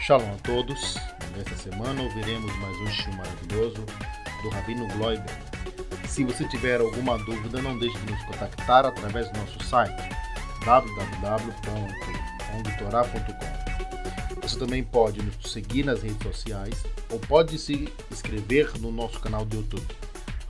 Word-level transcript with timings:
Shalom 0.00 0.34
a 0.34 0.38
todos. 0.42 0.96
Nesta 1.34 1.56
semana 1.56 2.02
ouviremos 2.02 2.54
mais 2.58 2.76
um 2.76 2.86
show 2.88 3.10
maravilhoso 3.14 3.86
do 4.42 4.50
Rabino 4.50 4.86
Gloiber. 4.88 5.24
Se 6.06 6.24
você 6.24 6.46
tiver 6.48 6.82
alguma 6.82 7.16
dúvida, 7.16 7.62
não 7.62 7.78
deixe 7.78 7.96
de 8.00 8.12
nos 8.12 8.22
contactar 8.24 8.84
através 8.84 9.30
do 9.30 9.38
nosso 9.38 9.64
site 9.64 10.10
www.ongtorá.com. 10.66 13.53
Você 14.44 14.58
também 14.58 14.84
pode 14.84 15.22
nos 15.22 15.50
seguir 15.50 15.86
nas 15.86 16.02
redes 16.02 16.22
sociais 16.22 16.84
ou 17.10 17.18
pode 17.18 17.58
se 17.58 17.90
inscrever 18.10 18.78
no 18.78 18.92
nosso 18.92 19.18
canal 19.18 19.42
do 19.42 19.56
YouTube, 19.56 19.96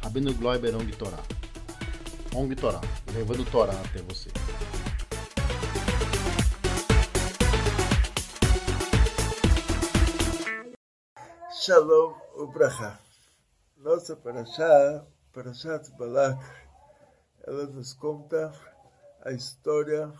Rabino 0.02 0.34
Gloiber 0.34 0.74
Ong 0.74 0.90
Torá. 0.96 1.22
Ong 2.34 2.52
Torá, 2.56 2.80
levando 3.14 3.48
Torá 3.48 3.72
até 3.72 4.02
você. 4.02 4.30
Shalom 11.52 12.14
Ubraha. 12.34 12.98
Nossa 13.76 14.16
Parashá, 14.16 15.06
Parashat 15.32 15.88
Balak, 15.92 16.44
ela 17.46 17.68
nos 17.68 17.94
conta 17.94 18.52
a 19.24 19.30
história 19.30 20.12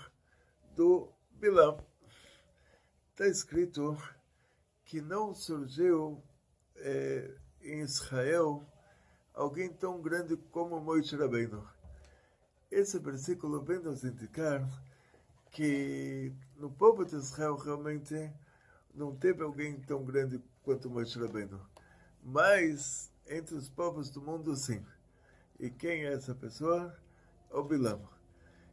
do 0.76 1.08
Bilam. 1.32 1.76
Está 3.14 3.28
escrito 3.28 3.96
que 4.84 5.00
não 5.00 5.32
surgiu 5.32 6.20
é, 6.74 7.32
em 7.62 7.80
Israel 7.82 8.66
alguém 9.32 9.72
tão 9.72 10.02
grande 10.02 10.36
como 10.50 10.80
Moisés 10.80 11.20
Rabbeinu. 11.20 11.64
Esse 12.72 12.98
versículo 12.98 13.62
vem 13.62 13.78
nos 13.78 14.02
indicar 14.02 14.68
que 15.52 16.32
no 16.56 16.72
povo 16.72 17.04
de 17.04 17.14
Israel 17.14 17.54
realmente 17.54 18.32
não 18.92 19.14
teve 19.14 19.44
alguém 19.44 19.78
tão 19.82 20.04
grande 20.04 20.42
quanto 20.64 20.90
Moshe 20.90 21.16
Rabbeinu. 21.16 21.64
Mas 22.20 23.12
entre 23.28 23.54
os 23.54 23.68
povos 23.68 24.10
do 24.10 24.20
mundo, 24.20 24.56
sim. 24.56 24.84
E 25.60 25.70
quem 25.70 26.04
é 26.04 26.14
essa 26.14 26.34
pessoa? 26.34 26.92
O 27.48 27.62
Bilam. 27.62 28.08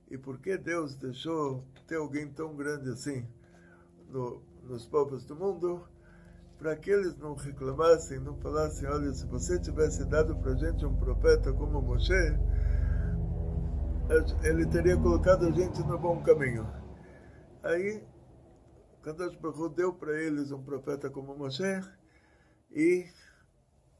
E 0.09 0.17
por 0.17 0.39
que 0.39 0.57
Deus 0.57 0.95
deixou 0.95 1.63
ter 1.85 1.97
alguém 1.97 2.27
tão 2.27 2.55
grande 2.55 2.89
assim 2.89 3.23
no, 4.11 4.41
nos 4.63 4.85
povos 4.85 5.25
do 5.25 5.35
mundo? 5.35 5.87
Para 6.57 6.75
que 6.75 6.91
eles 6.91 7.17
não 7.17 7.33
reclamassem, 7.33 8.19
não 8.19 8.37
falassem, 8.37 8.87
olha, 8.87 9.11
se 9.13 9.25
você 9.25 9.59
tivesse 9.59 10.05
dado 10.05 10.35
para 10.35 10.51
a 10.51 10.55
gente 10.55 10.85
um 10.85 10.95
profeta 10.95 11.51
como 11.53 11.81
Moshe, 11.81 12.13
ele 14.43 14.65
teria 14.67 14.95
colocado 14.97 15.47
a 15.47 15.51
gente 15.51 15.79
no 15.81 15.97
bom 15.97 16.21
caminho. 16.21 16.67
Aí 17.63 18.03
Kadosh 19.01 19.35
Baruch 19.35 19.75
deu 19.75 19.93
para 19.93 20.21
eles 20.21 20.51
um 20.51 20.61
profeta 20.61 21.09
como 21.09 21.35
Moshe 21.35 21.81
e 22.71 23.07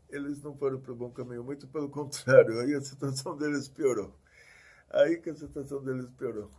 eles 0.09 0.41
não 0.43 0.55
foram 0.55 0.79
para 0.79 0.91
o 0.91 0.95
bom 0.95 1.09
caminho, 1.09 1.43
muito 1.43 1.67
pelo 1.67 1.89
contrário, 1.89 2.59
aí 2.59 2.75
a 2.75 2.81
situação 2.81 3.35
deles 3.35 3.67
piorou. 3.67 4.13
Aí 4.91 5.17
que 5.17 5.29
a 5.29 5.35
situação 5.35 5.83
deles 5.83 6.09
piorou. 6.11 6.51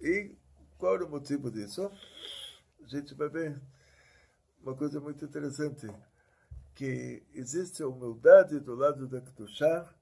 E 0.00 0.34
qual 0.78 0.94
era 0.94 1.04
o 1.04 1.10
motivo 1.10 1.50
disso? 1.50 1.90
A 2.92 2.98
gente 2.98 3.14
vai 3.14 3.30
ver 3.30 3.58
uma 4.60 4.76
coisa 4.76 5.00
muito 5.00 5.24
interessante, 5.24 5.86
que 6.74 7.22
existe 7.32 7.82
a 7.82 7.88
humildade 7.88 8.60
do 8.60 8.74
lado 8.74 9.08
da 9.08 9.18
Kedushá, 9.18 9.94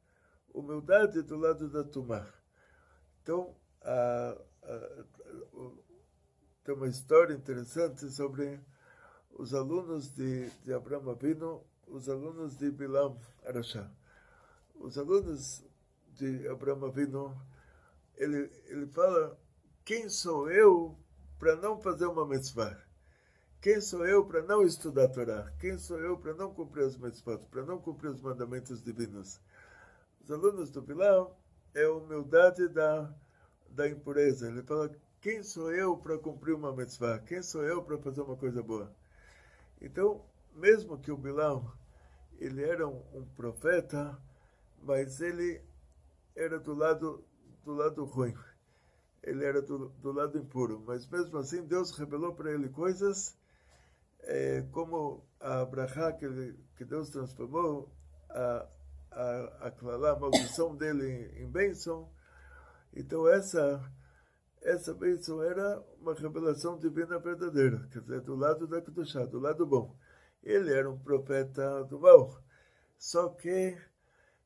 humildade 0.52 1.22
do 1.22 1.36
lado 1.36 1.68
da 1.68 1.84
Tumá. 1.84 2.26
Então, 3.22 3.54
a, 3.82 4.36
a, 4.64 5.04
tem 6.64 6.74
uma 6.74 6.88
história 6.88 7.32
interessante 7.32 8.10
sobre 8.10 8.60
os 9.38 9.54
alunos 9.54 10.12
de, 10.12 10.50
de 10.64 10.72
Abraham 10.72 11.12
Avinu, 11.12 11.64
os 11.86 12.08
alunos 12.08 12.58
de 12.58 12.72
Bilam 12.72 13.16
Arashá. 13.46 13.88
Os 14.74 14.98
alunos 14.98 15.64
de 16.08 16.48
Abraham 16.48 16.88
Avinu, 16.88 17.40
ele, 18.16 18.50
ele 18.66 18.88
fala, 18.88 19.38
quem 19.84 20.08
sou 20.08 20.50
eu 20.50 20.98
para 21.40 21.56
não 21.56 21.80
fazer 21.80 22.04
uma 22.04 22.26
mitzvah? 22.26 22.78
Quem 23.62 23.80
sou 23.80 24.06
eu 24.06 24.26
para 24.26 24.42
não 24.42 24.62
estudar 24.62 25.04
a 25.04 25.08
Torá? 25.08 25.52
Quem 25.58 25.78
sou 25.78 25.98
eu 25.98 26.18
para 26.18 26.34
não 26.34 26.52
cumprir 26.52 26.84
as 26.84 26.98
mitzvot, 26.98 27.46
para 27.50 27.64
não 27.64 27.80
cumprir 27.80 28.10
os 28.10 28.20
mandamentos 28.20 28.82
divinos? 28.82 29.40
Os 30.22 30.30
alunos 30.30 30.70
do 30.70 30.82
Bilam 30.82 31.34
é 31.74 31.84
a 31.84 31.92
humildade 31.92 32.68
da, 32.68 33.10
da 33.70 33.88
impureza. 33.88 34.48
Ele 34.48 34.62
fala, 34.62 34.90
quem 35.18 35.42
sou 35.42 35.72
eu 35.72 35.96
para 35.96 36.18
cumprir 36.18 36.54
uma 36.54 36.76
mitzvah? 36.76 37.18
Quem 37.20 37.42
sou 37.42 37.64
eu 37.64 37.82
para 37.82 37.96
fazer 37.96 38.20
uma 38.20 38.36
coisa 38.36 38.62
boa? 38.62 38.94
Então, 39.80 40.22
mesmo 40.54 40.98
que 40.98 41.10
o 41.10 41.16
Bilam 41.16 41.72
ele 42.38 42.62
era 42.62 42.86
um, 42.86 43.02
um, 43.14 43.24
profeta, 43.34 44.18
mas 44.82 45.22
ele 45.22 45.62
era 46.36 46.60
do 46.60 46.74
lado 46.74 47.24
do 47.64 47.72
lado 47.72 48.04
ruim. 48.04 48.34
Ele 49.22 49.44
era 49.44 49.60
do, 49.60 49.88
do 49.88 50.12
lado 50.12 50.38
impuro. 50.38 50.82
Mas 50.86 51.06
mesmo 51.08 51.38
assim, 51.38 51.64
Deus 51.64 51.90
revelou 51.92 52.34
para 52.34 52.52
ele 52.52 52.68
coisas 52.68 53.36
é, 54.22 54.64
como 54.72 55.24
a 55.38 55.60
Abraha 55.60 56.12
que, 56.12 56.54
que 56.76 56.84
Deus 56.84 57.10
transformou, 57.10 57.90
a, 58.30 58.66
a, 59.10 59.68
a, 59.68 60.12
a 60.12 60.18
maldição 60.18 60.74
dele 60.74 61.06
em, 61.06 61.44
em 61.44 61.50
bênção. 61.50 62.08
Então, 62.94 63.28
essa 63.28 63.80
essa 64.62 64.92
bênção 64.92 65.42
era 65.42 65.82
uma 66.00 66.12
revelação 66.14 66.78
divina 66.78 67.18
verdadeira, 67.18 67.88
quer 67.90 68.00
dizer, 68.00 68.20
do 68.20 68.36
lado 68.36 68.66
da 68.66 68.80
Kedushá, 68.82 69.24
do 69.24 69.38
lado 69.38 69.66
bom. 69.66 69.96
Ele 70.42 70.72
era 70.72 70.90
um 70.90 70.98
profeta 70.98 71.84
do 71.84 71.98
mal, 71.98 72.42
só 72.98 73.28
que 73.30 73.76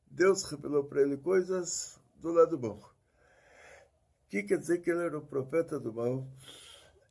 Deus 0.09 0.43
revelou 0.45 0.85
para 0.85 1.01
ele 1.01 1.17
coisas 1.17 1.99
do 2.15 2.31
lado 2.31 2.57
bom. 2.57 2.81
O 4.25 4.29
que 4.29 4.43
quer 4.43 4.57
dizer 4.57 4.79
que 4.79 4.89
ele 4.89 5.03
era 5.03 5.17
um 5.17 5.25
profeta 5.25 5.79
do 5.79 5.93
mal? 5.93 6.27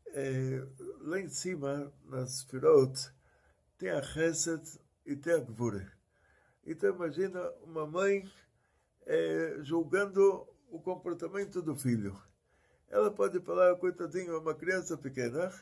É, 0.09 0.67
lá 1.01 1.21
em 1.21 1.29
cima, 1.29 1.93
nas 2.05 2.43
Firot, 2.43 3.11
tem 3.79 3.91
a 3.91 4.03
Chesed 4.03 4.79
e 5.07 5.17
tem 5.17 5.35
a 5.35 5.39
Gvure. 5.39 5.87
Então 6.67 6.95
imagina 6.95 7.41
uma 7.63 7.87
mãe 7.87 8.31
é, 9.07 9.59
julgando 9.63 10.47
o 10.71 10.81
comportamento 10.81 11.61
do 11.63 11.75
filho 11.75 12.17
ela 12.95 13.11
pode 13.11 13.41
falar, 13.41 13.75
coitadinho, 13.75 14.35
é 14.35 14.39
uma 14.39 14.55
criança 14.55 14.97
pequena. 14.97 15.53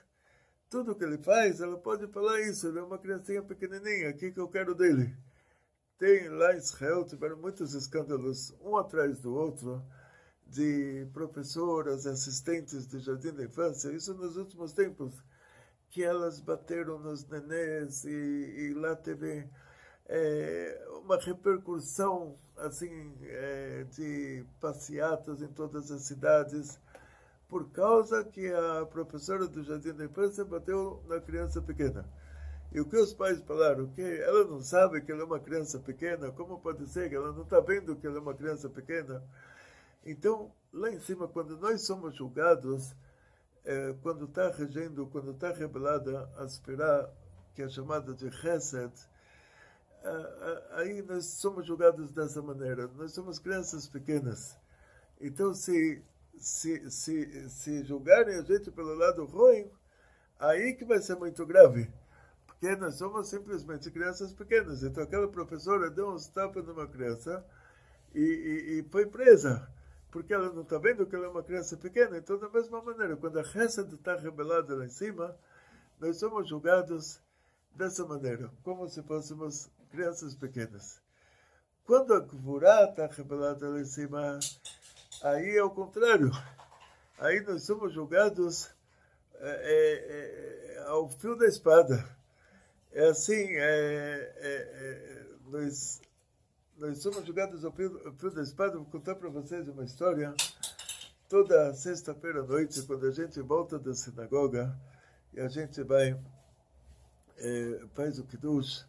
Tudo 0.69 0.95
que 0.95 1.03
ele 1.03 1.17
faz, 1.17 1.63
ela 1.63 1.79
pode 1.79 2.07
falar 2.09 2.41
isso. 2.43 2.69
Ele 2.69 2.79
é 2.79 2.83
uma 2.83 2.99
criancinha 2.99 3.43
pequenininha. 3.43 4.11
O 4.11 4.15
que, 4.15 4.31
que 4.31 4.39
eu 4.39 4.49
quero 4.49 4.75
dele? 4.75 5.17
Tem 5.99 6.29
lá 6.29 6.53
em 6.53 6.59
Israel, 6.59 7.07
tiveram 7.07 7.39
muitos 7.39 7.73
escândalos, 7.73 8.55
um 8.61 8.77
atrás 8.77 9.19
do 9.21 9.35
outro, 9.35 9.83
de 10.53 11.07
professoras, 11.15 12.07
assistentes 12.07 12.87
de 12.87 12.99
jardim 13.01 13.33
da 13.33 13.45
infância. 13.45 13.91
Isso 13.91 14.13
nos 14.15 14.37
últimos 14.37 14.73
tempos. 14.73 15.15
Que 15.91 16.03
elas 16.03 16.41
bateram 16.41 16.99
nos 16.99 17.27
nenés 17.27 18.05
e, 18.05 18.09
e 18.11 18.75
lá 18.75 18.95
teve 18.97 19.47
é, 20.07 20.87
uma 21.05 21.19
repercussão 21.19 22.39
assim 22.57 23.15
é, 23.23 23.85
de 23.91 24.45
passeatas 24.61 25.43
em 25.43 25.49
todas 25.49 25.91
as 25.91 26.03
cidades 26.03 26.79
por 27.49 27.71
causa 27.71 28.25
que 28.25 28.51
a 28.51 28.87
professora 28.87 29.47
do 29.47 29.63
jardim 29.63 29.93
da 29.93 30.07
infância 30.07 30.45
bateu 30.45 31.03
na 31.07 31.21
criança 31.21 31.61
pequena. 31.61 32.07
E 32.73 32.81
o 32.81 32.87
que 32.87 32.97
os 32.97 33.13
pais 33.13 33.43
falaram? 33.43 33.87
Que 33.89 34.01
ela 34.01 34.45
não 34.45 34.63
sabe 34.63 35.03
que 35.03 35.13
ela 35.13 35.21
é 35.21 35.25
uma 35.25 35.39
criança 35.39 35.79
pequena, 35.79 36.31
como 36.31 36.59
pode 36.59 36.89
ser 36.89 37.11
que 37.11 37.15
ela 37.15 37.31
não 37.33 37.43
está 37.43 37.61
vendo 37.61 37.97
que 37.97 38.07
ela 38.07 38.17
é 38.17 38.21
uma 38.21 38.35
criança 38.35 38.71
pequena? 38.71 39.23
Então, 40.05 40.53
lá 40.73 40.91
em 40.91 41.01
cima, 41.01 41.29
quando 41.29 41.57
nós 41.59 41.83
somos 41.83 42.15
julgados, 42.15 42.95
é, 43.65 43.95
quando 44.03 44.25
está 44.25 44.51
regendo, 44.51 45.07
quando 45.07 45.31
está 45.33 45.53
revelada 45.53 46.29
a 46.37 46.49
Spirá, 46.49 47.09
que 47.55 47.63
é 47.63 47.69
chamada 47.69 48.13
de 48.15 48.31
Chesed, 48.31 48.93
aí 50.73 51.01
nós 51.03 51.27
somos 51.27 51.67
julgados 51.67 52.11
dessa 52.11 52.43
maneira. 52.43 52.89
Nós 52.97 53.13
somos 53.13 53.39
crianças 53.39 53.87
pequenas. 53.87 54.59
Então, 55.21 55.55
se 55.55 56.03
se, 56.39 56.91
se, 56.91 57.51
se 57.51 57.85
julgarem 57.85 58.37
a 58.37 58.43
gente 58.43 58.71
pelo 58.71 58.95
lado 58.95 59.25
ruim, 59.25 59.71
aí 60.39 60.75
que 60.75 60.85
vai 60.85 61.01
ser 61.01 61.17
muito 61.17 61.45
grave. 61.47 61.91
Porque 62.47 62.75
nós 62.77 62.97
somos 62.97 63.29
simplesmente 63.29 63.91
crianças 63.91 64.33
pequenas. 64.33 64.83
Então 64.83 65.03
aquela 65.03 65.29
professora 65.29 65.91
deu 65.91 66.11
uns 66.11 66.27
tapas 66.27 66.67
numa 66.67 66.87
criança 66.87 67.45
e, 68.15 68.21
e, 68.21 68.79
e 68.81 68.83
foi 68.91 69.07
presa. 69.07 69.69
Porque 70.13 70.35
ela 70.35 70.53
não 70.53 70.63
está 70.63 70.79
vendo 70.79 71.07
que 71.07 71.17
ela 71.17 71.25
é 71.25 71.29
uma 71.29 71.43
criança 71.43 71.75
pequena. 71.75 72.19
Então, 72.19 72.39
da 72.39 72.49
mesma 72.51 72.83
maneira, 72.83 73.17
quando 73.17 73.39
a 73.39 73.43
Hesed 73.43 73.95
está 73.95 74.15
rebelada 74.15 74.77
lá 74.77 74.85
em 74.85 74.91
cima, 74.91 75.35
nós 75.99 76.19
somos 76.19 76.47
julgados 76.47 77.19
dessa 77.75 78.05
maneira, 78.05 78.51
como 78.63 78.87
se 78.87 79.03
fôssemos 79.03 79.71
crianças 79.91 80.35
pequenas. 80.35 81.01
Quando 81.87 82.13
a 82.13 82.21
Gvurá 82.21 82.85
está 82.85 83.07
revelada 83.07 83.71
lá 83.71 83.81
em 83.81 83.87
cima, 83.87 84.39
aí 85.23 85.57
é 85.57 85.65
o 85.65 85.71
contrário. 85.71 86.31
Aí 87.19 87.41
nós 87.41 87.63
somos 87.63 87.95
julgados 87.95 88.71
é, 89.37 90.77
é, 90.77 90.85
ao 90.89 91.09
fio 91.09 91.37
da 91.37 91.47
espada. 91.47 92.05
É 92.93 93.09
assim, 93.09 93.47
é, 93.49 95.25
nós, 95.47 96.03
nós 96.77 96.99
somos 96.99 97.25
julgados 97.25 97.65
ao 97.65 97.73
fio, 97.73 97.91
da 98.35 98.43
espada. 98.43 98.77
Vou 98.77 98.87
contar 98.87 99.15
para 99.15 99.29
vocês 99.29 99.69
uma 99.69 99.85
história. 99.85 100.35
Toda 101.29 101.73
sexta-feira 101.75 102.41
à 102.41 102.43
noite, 102.43 102.83
quando 102.83 103.07
a 103.07 103.11
gente 103.11 103.41
volta 103.41 103.79
da 103.79 103.95
sinagoga 103.95 104.79
e 105.33 105.41
a 105.41 105.49
gente 105.49 105.83
vai, 105.83 106.19
faz 107.95 108.19
o 108.19 108.25
Kiddush, 108.25 108.87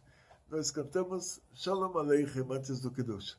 nós 0.50 0.70
cantamos 0.70 1.40
Shalom 1.54 1.96
Aleichem 1.96 2.44
antes 2.50 2.80
do 2.80 2.90
Kiddush. 2.90 3.38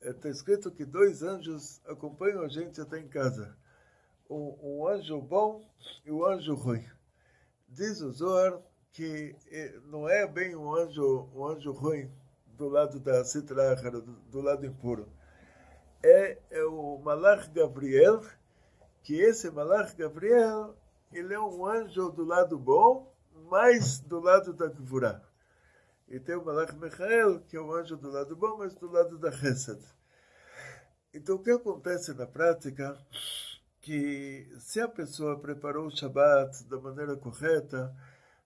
Está 0.00 0.28
escrito 0.28 0.70
que 0.70 0.84
dois 0.84 1.22
anjos 1.22 1.80
acompanham 1.86 2.42
a 2.42 2.48
gente 2.48 2.80
até 2.80 2.98
em 2.98 3.08
casa 3.08 3.56
um, 4.30 4.56
um 4.62 4.88
anjo 4.88 5.20
bom 5.20 5.68
e 6.06 6.12
um 6.12 6.24
anjo 6.24 6.54
ruim. 6.54 6.86
Diz 7.68 8.00
o 8.00 8.12
Zohar 8.12 8.60
que 8.92 9.34
eh, 9.50 9.78
não 9.86 10.08
é 10.08 10.26
bem 10.26 10.54
um 10.54 10.72
anjo, 10.74 11.28
um 11.34 11.46
anjo 11.46 11.72
ruim 11.72 12.10
do 12.60 12.68
lado 12.68 13.00
da 13.00 13.24
Sitra 13.24 13.74
do, 13.90 14.02
do 14.02 14.40
lado 14.42 14.66
impuro. 14.66 15.08
É, 16.02 16.38
é 16.50 16.64
o 16.64 16.98
Malach 16.98 17.48
Gabriel, 17.50 18.20
que 19.02 19.18
esse 19.18 19.50
Malach 19.50 19.96
Gabriel, 19.96 20.76
ele 21.10 21.32
é 21.32 21.40
um 21.40 21.64
anjo 21.64 22.10
do 22.10 22.22
lado 22.22 22.58
bom, 22.58 23.10
mas 23.48 23.98
do 24.00 24.20
lado 24.20 24.52
da 24.52 24.66
Gvurah. 24.66 25.22
E 26.06 26.20
tem 26.20 26.36
o 26.36 26.44
Malach 26.44 26.74
Michael, 26.76 27.40
que 27.48 27.56
é 27.56 27.60
um 27.60 27.72
anjo 27.72 27.96
do 27.96 28.10
lado 28.10 28.36
bom, 28.36 28.58
mas 28.58 28.74
do 28.76 28.90
lado 28.90 29.16
da 29.16 29.32
Chesed. 29.32 29.80
Então, 31.14 31.36
o 31.36 31.42
que 31.42 31.50
acontece 31.50 32.12
na 32.12 32.26
prática 32.26 32.94
que 33.80 34.46
se 34.58 34.80
a 34.80 34.88
pessoa 34.88 35.40
preparou 35.40 35.86
o 35.86 35.90
Shabat 35.90 36.64
da 36.64 36.78
maneira 36.78 37.16
correta, 37.16 37.96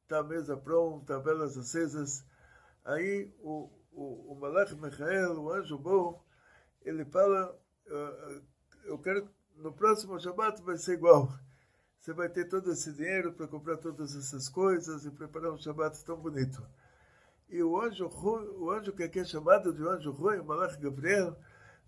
está 0.02 0.18
a 0.18 0.22
mesa 0.22 0.56
pronta, 0.56 1.18
velas 1.18 1.58
acesas, 1.58 2.24
aí 2.84 3.28
o, 3.42 3.68
o, 3.94 4.32
o 4.32 4.40
Malach 4.40 4.74
Michael, 4.74 5.40
o 5.40 5.52
anjo 5.52 5.78
bom, 5.78 6.22
ele 6.82 7.04
fala, 7.04 7.56
eu 8.84 8.98
quero, 8.98 9.28
no 9.56 9.72
próximo 9.72 10.20
Shabat 10.20 10.62
vai 10.62 10.76
ser 10.76 10.94
igual. 10.94 11.32
Você 12.00 12.12
vai 12.12 12.28
ter 12.28 12.46
todo 12.46 12.70
esse 12.70 12.92
dinheiro 12.92 13.32
para 13.32 13.48
comprar 13.48 13.78
todas 13.78 14.14
essas 14.14 14.48
coisas 14.48 15.06
e 15.06 15.10
preparar 15.10 15.52
um 15.52 15.58
Shabat 15.58 16.04
tão 16.04 16.18
bonito. 16.18 16.62
E 17.48 17.62
o 17.62 17.80
anjo, 17.80 18.10
o 18.58 18.70
anjo 18.70 18.92
que 18.92 19.04
aqui 19.04 19.20
é 19.20 19.24
chamado 19.24 19.72
de 19.72 19.82
anjo 19.82 20.10
ruim, 20.10 20.38
o 20.38 20.44
Malach 20.44 20.76
Gabriel, 20.78 21.36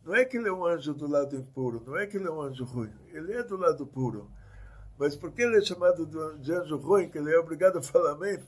não 0.04 0.14
é 0.14 0.24
que 0.24 0.36
ele 0.36 0.48
é 0.48 0.52
um 0.52 0.64
anjo 0.64 0.94
do 0.94 1.06
lado 1.06 1.36
impuro, 1.36 1.82
não 1.84 1.96
é 1.96 2.06
que 2.06 2.16
ele 2.16 2.28
é 2.28 2.30
um 2.30 2.40
anjo 2.40 2.64
ruim, 2.64 2.92
ele 3.08 3.32
é 3.32 3.42
do 3.42 3.56
lado 3.56 3.86
puro. 3.86 4.30
Mas 4.98 5.16
por 5.16 5.32
que 5.32 5.42
ele 5.42 5.58
é 5.58 5.60
chamado 5.60 6.06
de 6.38 6.52
anjo 6.52 6.76
ruim, 6.76 7.10
que 7.10 7.18
ele 7.18 7.34
é 7.34 7.38
obrigado 7.38 7.78
a 7.78 7.82
falar 7.82 8.12
amém? 8.12 8.42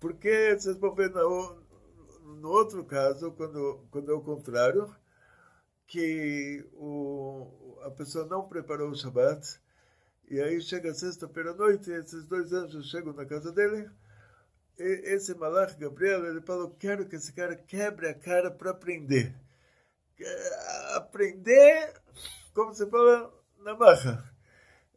Porque 0.00 0.56
vocês 0.56 0.76
vão 0.78 0.94
ver 0.94 1.10
no, 1.10 1.56
no 2.40 2.48
outro 2.48 2.84
caso, 2.84 3.32
quando, 3.32 3.86
quando 3.90 4.10
é 4.12 4.14
o 4.14 4.22
contrário, 4.22 4.94
que 5.86 6.64
o, 6.74 7.78
a 7.82 7.90
pessoa 7.90 8.26
não 8.26 8.48
preparou 8.48 8.90
o 8.90 8.96
Shabat, 8.96 9.60
e 10.30 10.40
aí 10.40 10.60
chega 10.60 10.94
sexta-feira 10.94 11.52
à 11.52 11.54
noite, 11.54 11.90
e 11.90 11.94
esses 11.94 12.24
dois 12.24 12.52
anjos 12.52 12.90
chegam 12.90 13.12
na 13.12 13.24
casa 13.24 13.50
dele, 13.50 13.90
e 14.78 15.14
esse 15.14 15.34
Malach 15.34 15.74
Gabriel, 15.76 16.24
ele 16.26 16.40
falou, 16.42 16.70
quero 16.78 17.08
que 17.08 17.16
esse 17.16 17.32
cara 17.32 17.56
quebre 17.56 18.08
a 18.08 18.14
cara 18.14 18.50
para 18.50 18.70
aprender 18.70 19.34
aprender, 20.94 21.94
como 22.54 22.74
se 22.74 22.86
fala, 22.86 23.32
na 23.58 23.74
marra. 23.76 24.24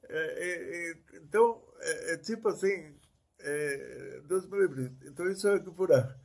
É, 0.09 0.17
é, 0.17 0.91
é, 0.91 0.95
então, 1.17 1.61
é, 1.79 2.13
é, 2.13 2.17
tipo 2.17 2.49
assim, 2.49 2.95
é, 3.39 4.21
Deus 4.25 4.47
me 4.47 4.59
livre. 4.59 4.95
Então, 5.05 5.29
isso 5.29 5.47
é 5.47 5.59
Gvurah. 5.59 6.15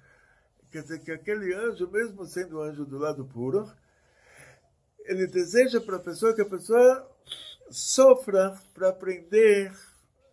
Quer 0.70 0.82
dizer 0.82 1.00
que 1.00 1.12
aquele 1.12 1.54
anjo, 1.54 1.88
mesmo 1.90 2.24
sendo 2.26 2.60
anjo 2.60 2.84
do 2.84 2.98
lado 2.98 3.24
puro, 3.24 3.70
ele 5.00 5.26
deseja 5.26 5.80
para 5.80 5.96
a 5.96 6.00
pessoa 6.00 6.34
que 6.34 6.42
a 6.42 6.48
pessoa 6.48 7.10
sofra 7.70 8.58
para 8.74 8.88
aprender 8.90 9.72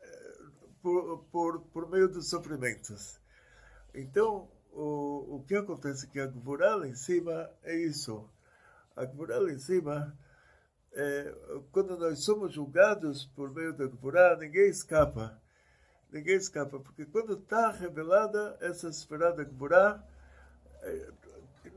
é, 0.02 0.40
por, 0.82 1.24
por, 1.32 1.62
por 1.62 1.90
meio 1.90 2.08
dos 2.08 2.30
sofrimentos. 2.30 3.20
Então, 3.94 4.50
o, 4.72 5.38
o 5.38 5.46
que 5.48 5.56
acontece 5.56 6.06
é 6.06 6.10
que 6.10 6.20
a 6.20 6.28
Gvurah 6.28 6.76
lá 6.76 6.88
em 6.88 6.96
cima 6.96 7.50
é 7.64 7.76
isso 7.76 8.28
a 8.96 9.06
Gvurá 9.06 9.40
lá 9.40 9.52
em 9.52 9.60
cima, 9.60 10.16
é, 10.94 11.36
quando 11.72 11.98
nós 11.98 12.24
somos 12.24 12.54
julgados 12.54 13.26
por 13.36 13.52
meio 13.54 13.74
da 13.74 13.86
Gvurá, 13.88 14.38
ninguém 14.38 14.70
escapa. 14.70 15.40
Ninguém 16.12 16.36
escapa, 16.36 16.80
porque 16.80 17.06
quando 17.06 17.34
está 17.34 17.72
revelada 17.72 18.56
essa 18.62 18.88
esfera 18.88 19.32
da 19.32 19.44
Gvurá, 19.44 20.04
é, 20.04 20.13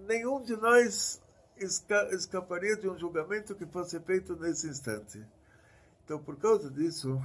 nenhum 0.07 0.43
de 0.43 0.57
nós 0.57 1.23
esca 1.57 2.15
escaparia 2.15 2.77
de 2.77 2.89
um 2.89 2.99
julgamento 2.99 3.55
que 3.55 3.67
fosse 3.67 3.99
feito 4.01 4.37
nesse 4.37 4.69
instante. 4.69 5.25
Então, 6.05 6.23
por 6.23 6.37
causa 6.37 6.71
disso, 6.71 7.21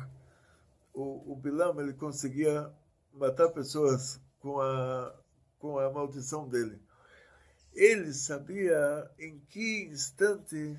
o, 0.93 1.33
o 1.33 1.35
Bilam 1.35 1.79
ele 1.79 1.93
conseguia 1.93 2.71
matar 3.13 3.49
pessoas 3.49 4.19
com 4.39 4.59
a, 4.59 5.13
com 5.59 5.77
a 5.77 5.91
maldição 5.91 6.47
dele 6.47 6.81
ele 7.73 8.13
sabia 8.13 9.09
em 9.17 9.39
que 9.49 9.85
instante 9.85 10.77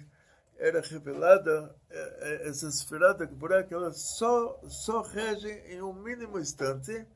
era 0.58 0.80
revelada 0.80 1.74
eh, 1.90 2.18
eh, 2.20 2.48
essa 2.48 2.68
esfera 2.68 3.14
da 3.14 3.24
Gburá, 3.24 3.64
que 3.64 3.74
ela 3.74 3.92
só, 3.92 4.60
só 4.68 5.02
rege 5.02 5.50
em 5.66 5.82
um 5.82 5.92
mínimo 5.92 6.38
instante, 6.38 7.06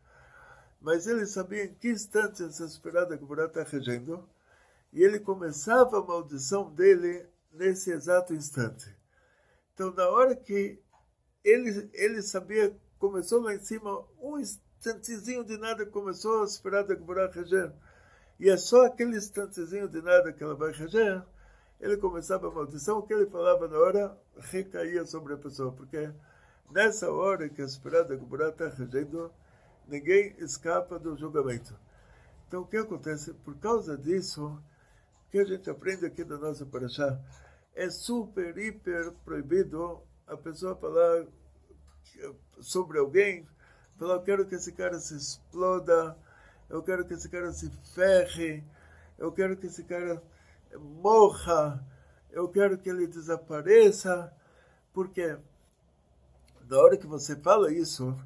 mas 0.81 1.07
ele 1.07 1.27
sabia 1.27 1.65
em 1.65 1.75
que 1.75 1.89
instante 1.89 2.43
essa 2.43 2.65
esfera 2.65 3.07
da 3.07 3.17
Gburá 3.17 3.47
está 3.47 3.63
regendo, 3.63 4.29
e 4.93 5.03
ele 5.03 5.19
começava 5.19 5.99
a 5.99 6.03
maldição 6.03 6.73
dele 6.73 7.27
nesse 7.53 7.91
exato 7.91 8.35
instante. 8.35 8.95
Então, 9.75 9.93
na 9.93 10.09
hora 10.09 10.35
que 10.35 10.79
ele, 11.45 11.91
ele 11.93 12.23
sabia, 12.23 12.75
começou 12.99 13.43
lá 13.43 13.55
em 13.55 13.61
cima, 13.61 14.05
um 14.21 14.39
instantezinho 14.39 15.45
de 15.45 15.57
nada, 15.59 15.85
começou 15.87 16.43
a 16.43 16.45
esfera 16.45 16.83
da 16.83 16.95
Gburá 16.95 17.29
reger, 17.29 17.73
e 18.39 18.51
é 18.51 18.57
só 18.57 18.87
aquele 18.87 19.17
instantezinho 19.17 19.89
de 19.89 20.01
nada 20.03 20.33
que 20.33 20.43
ela 20.43 20.55
vai 20.55 20.73
reger, 20.73 21.23
ele 21.81 21.97
começava 21.97 22.49
a 22.49 22.51
maldição, 22.51 22.99
o 22.99 23.03
que 23.03 23.13
ele 23.13 23.27
falava 23.27 23.69
na 23.69 23.79
hora 23.79 24.19
recaía 24.39 25.05
sobre 25.05 25.35
a 25.35 25.37
pessoa, 25.37 25.73
porque 25.73 26.11
nessa 26.71 27.11
hora 27.11 27.49
que 27.49 27.61
a 27.61 27.65
esperada 27.65 28.17
Gumurá 28.17 28.49
está 28.49 28.69
regendo, 28.69 29.31
ninguém 29.87 30.35
escapa 30.39 30.99
do 30.99 31.17
julgamento. 31.17 31.79
Então, 32.47 32.63
o 32.63 32.67
que 32.67 32.77
acontece? 32.77 33.33
Por 33.33 33.57
causa 33.59 33.97
disso, 33.97 34.47
o 34.47 35.31
que 35.31 35.39
a 35.39 35.45
gente 35.45 35.69
aprende 35.69 36.07
aqui 36.07 36.25
da 36.25 36.39
nossa 36.39 36.65
Paraxá, 36.65 37.21
é 37.75 37.91
super, 37.91 38.57
hiper 38.57 39.13
proibido 39.25 40.01
a 40.27 40.37
pessoa 40.37 40.75
falar 40.75 41.27
sobre 42.61 42.99
alguém, 42.99 43.47
falar, 43.99 44.15
eu 44.15 44.23
quero 44.23 44.47
que 44.47 44.55
esse 44.55 44.73
cara 44.73 44.99
se 44.99 45.15
exploda, 45.15 46.17
eu 46.69 46.83
quero 46.83 47.05
que 47.05 47.15
esse 47.15 47.29
cara 47.29 47.53
se 47.53 47.71
ferre, 47.95 48.65
eu 49.19 49.31
quero 49.33 49.57
que 49.57 49.67
esse 49.67 49.85
cara 49.85 50.23
morra, 51.03 51.85
eu 52.31 52.49
quero 52.49 52.79
que 52.79 52.89
ele 52.89 53.07
desapareça, 53.07 54.33
porque 54.93 55.39
na 56.69 56.79
hora 56.79 56.97
que 56.97 57.07
você 57.07 57.37
fala 57.37 57.73
isso, 57.73 58.17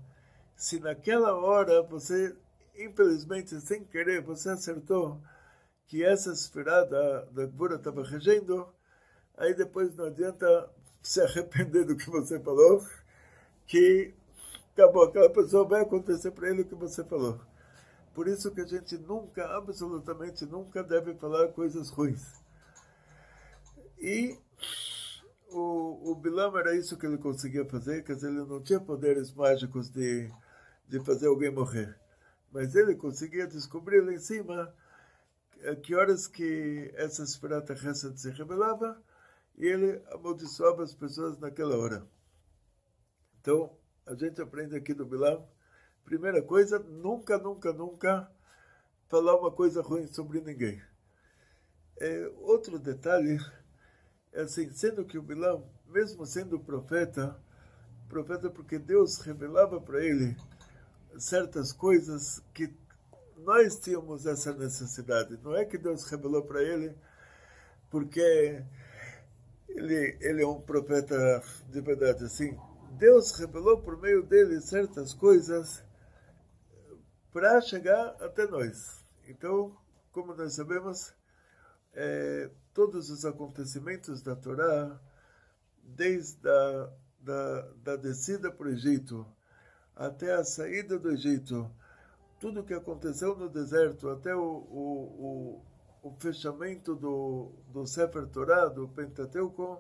se 0.61 0.79
naquela 0.79 1.35
hora 1.35 1.83
você, 1.83 2.37
infelizmente, 2.77 3.59
sem 3.63 3.83
querer, 3.83 4.21
você 4.21 4.51
acertou 4.51 5.19
que 5.87 6.05
essa 6.05 6.31
esfera 6.33 6.85
da, 6.85 7.47
Gvura 7.47 7.77
estava 7.77 8.05
regendo, 8.05 8.69
aí 9.39 9.55
depois 9.55 9.97
não 9.97 10.05
adianta 10.05 10.71
se 11.03 11.19
arrepender 11.23 11.87
do 11.87 11.97
que 11.97 12.11
você 12.11 12.39
falou, 12.39 12.87
que 13.67 14.13
acabou, 14.75 15.05
aquela 15.05 15.31
pessoa 15.31 15.67
vai 15.67 15.81
acontecer 15.81 16.31
para 16.33 16.51
ele 16.51 16.61
o 16.61 16.67
que 16.67 16.75
você 16.75 17.03
falou. 17.05 17.41
Por 18.13 18.29
isso 18.29 18.51
que 18.51 18.61
a 18.61 18.67
gente 18.67 18.99
nunca, 18.99 19.57
absolutamente 19.57 20.45
nunca 20.45 20.85
deve 20.85 21.15
falar 21.15 21.49
coisas 21.49 21.89
ruins. 21.89 22.39
E 23.99 24.37
o, 25.49 26.11
o 26.11 26.15
Bilam 26.17 26.55
era 26.59 26.77
isso 26.77 26.99
que 26.99 27.07
ele 27.07 27.17
conseguia 27.17 27.65
fazer, 27.65 28.05
quer 28.05 28.15
dizer, 28.15 28.29
ele 28.29 28.45
não 28.45 28.61
tinha 28.61 28.79
poderes 28.79 29.33
mágicos 29.33 29.89
de, 29.89 30.31
de 30.91 30.99
fazer 31.01 31.29
alguém 31.29 31.51
morrer. 31.51 31.97
Mas 32.51 32.75
ele 32.75 32.97
conseguia 32.97 33.47
descobrir 33.47 34.01
lá 34.01 34.13
em 34.13 34.19
cima 34.19 34.75
que 35.85 35.95
horas 35.95 36.27
que 36.27 36.91
essa 36.97 37.23
esfera 37.23 37.63
terrestre 37.63 38.19
se 38.19 38.31
revelava 38.31 39.01
e 39.57 39.67
ele 39.67 40.03
amaldiçoava 40.11 40.83
as 40.83 40.93
pessoas 40.93 41.39
naquela 41.39 41.79
hora. 41.79 42.05
Então, 43.41 43.79
a 44.05 44.15
gente 44.15 44.43
aprende 44.43 44.75
aqui 44.75 44.93
do 44.93 45.07
Bilam 45.07 45.47
Primeira 46.05 46.43
coisa, 46.43 46.81
nunca, 46.81 47.39
nunca, 47.39 47.73
nunca 47.73 48.29
falar 49.07 49.37
uma 49.37 49.53
coisa 49.53 49.81
ruim 49.81 50.09
sobre 50.09 50.41
ninguém. 50.41 50.83
É, 52.01 52.33
outro 52.39 52.81
detalhe 52.81 53.39
é 54.33 54.41
assim, 54.41 54.73
sendo 54.73 55.05
que 55.05 55.17
o 55.17 55.23
Bilam, 55.23 55.71
mesmo 55.87 56.27
sendo 56.27 56.59
profeta, 56.59 57.41
profeta 58.09 58.51
porque 58.51 58.77
Deus 58.77 59.21
revelava 59.21 59.81
para 59.81 60.05
ele 60.05 60.37
certas 61.19 61.73
coisas 61.73 62.43
que 62.55 62.73
nós 63.39 63.79
tínhamos 63.79 64.27
essa 64.27 64.53
necessidade. 64.53 65.39
Não 65.43 65.55
é 65.55 65.65
que 65.65 65.79
Deus 65.79 66.05
revelou 66.05 66.43
para 66.43 66.63
ele 66.63 66.95
porque 67.91 68.63
ele, 69.69 70.19
ele 70.21 70.43
é 70.43 70.47
um 70.47 70.61
profeta 70.61 71.43
de 71.69 71.81
verdade. 71.81 72.25
Assim, 72.25 72.59
Deus 72.93 73.33
revelou 73.33 73.81
por 73.81 74.01
meio 74.01 74.23
dele 74.23 74.61
certas 74.61 75.15
coisas 75.15 75.83
para 77.33 77.61
chegar 77.61 78.17
até 78.21 78.47
nós. 78.47 79.05
Então, 79.27 79.77
como 80.13 80.35
nós 80.35 80.55
sabemos, 80.55 81.15
é, 81.95 82.51
todos 82.75 83.11
os 83.11 83.25
acontecimentos 83.25 84.23
da 84.23 84.37
Torá, 84.37 85.01
desde 85.83 86.49
a 86.49 86.91
da, 87.21 87.63
da 87.83 87.97
descida 87.97 88.51
para 88.51 88.67
o 88.67 88.71
Egito 88.71 89.27
até 90.01 90.33
a 90.33 90.43
saída 90.43 90.99
do 90.99 91.11
Egito, 91.11 91.71
tudo 92.41 92.61
o 92.61 92.65
que 92.65 92.73
aconteceu 92.73 93.37
no 93.37 93.51
deserto, 93.51 94.09
até 94.09 94.35
o, 94.35 94.41
o, 94.41 95.63
o, 96.03 96.09
o 96.09 96.17
fechamento 96.19 96.95
do, 96.97 97.53
do 97.69 97.87
Sefer 97.87 98.27
Torah, 98.29 98.69
do 98.69 98.89
Pentateuco, 98.89 99.79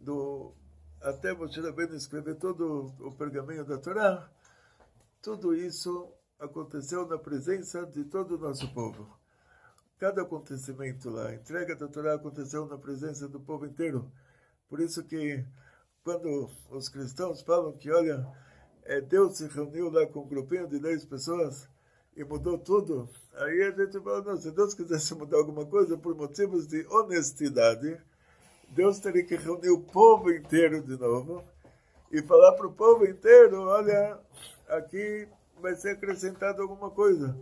do, 0.00 0.52
até 1.00 1.32
Moshe 1.32 1.60
Rabbeinu 1.60 1.94
escrever 1.94 2.34
todo 2.34 2.92
o 2.98 3.12
pergaminho 3.12 3.64
da 3.64 3.78
Torá, 3.78 4.28
tudo 5.22 5.54
isso 5.54 6.12
aconteceu 6.36 7.06
na 7.06 7.16
presença 7.16 7.86
de 7.86 8.02
todo 8.02 8.34
o 8.34 8.38
nosso 8.38 8.74
povo. 8.74 9.16
Cada 9.98 10.22
acontecimento 10.22 11.08
lá, 11.10 11.28
a 11.28 11.34
entrega 11.36 11.76
da 11.76 11.86
Torá 11.86 12.14
aconteceu 12.14 12.66
na 12.66 12.76
presença 12.76 13.28
do 13.28 13.38
povo 13.38 13.66
inteiro. 13.66 14.10
Por 14.68 14.80
isso 14.80 15.04
que 15.04 15.46
quando 16.02 16.50
os 16.70 16.88
cristãos 16.88 17.40
falam 17.42 17.72
que, 17.74 17.88
olha, 17.88 18.26
é, 18.84 19.00
Deus 19.00 19.38
se 19.38 19.46
reuniu 19.46 19.90
lá 19.90 20.06
com 20.06 20.20
um 20.20 20.28
grupinho 20.28 20.66
de 20.66 20.78
10 20.78 21.04
pessoas 21.06 21.68
e 22.16 22.24
mudou 22.24 22.58
tudo, 22.58 23.08
aí 23.34 23.62
a 23.62 23.70
gente 23.70 23.98
fala, 24.00 24.22
não, 24.22 24.36
se 24.36 24.50
Deus 24.50 24.74
quisesse 24.74 25.14
mudar 25.14 25.38
alguma 25.38 25.64
coisa 25.64 25.96
por 25.96 26.14
motivos 26.14 26.66
de 26.66 26.86
honestidade, 26.88 27.98
Deus 28.68 28.98
teria 28.98 29.24
que 29.24 29.36
reunir 29.36 29.70
o 29.70 29.80
povo 29.80 30.30
inteiro 30.30 30.82
de 30.82 30.98
novo 30.98 31.44
e 32.10 32.20
falar 32.22 32.52
para 32.52 32.66
o 32.66 32.72
povo 32.72 33.06
inteiro, 33.06 33.62
olha, 33.62 34.18
aqui 34.68 35.26
vai 35.60 35.74
ser 35.74 35.90
acrescentado 35.90 36.60
alguma 36.60 36.90
coisa. 36.90 37.34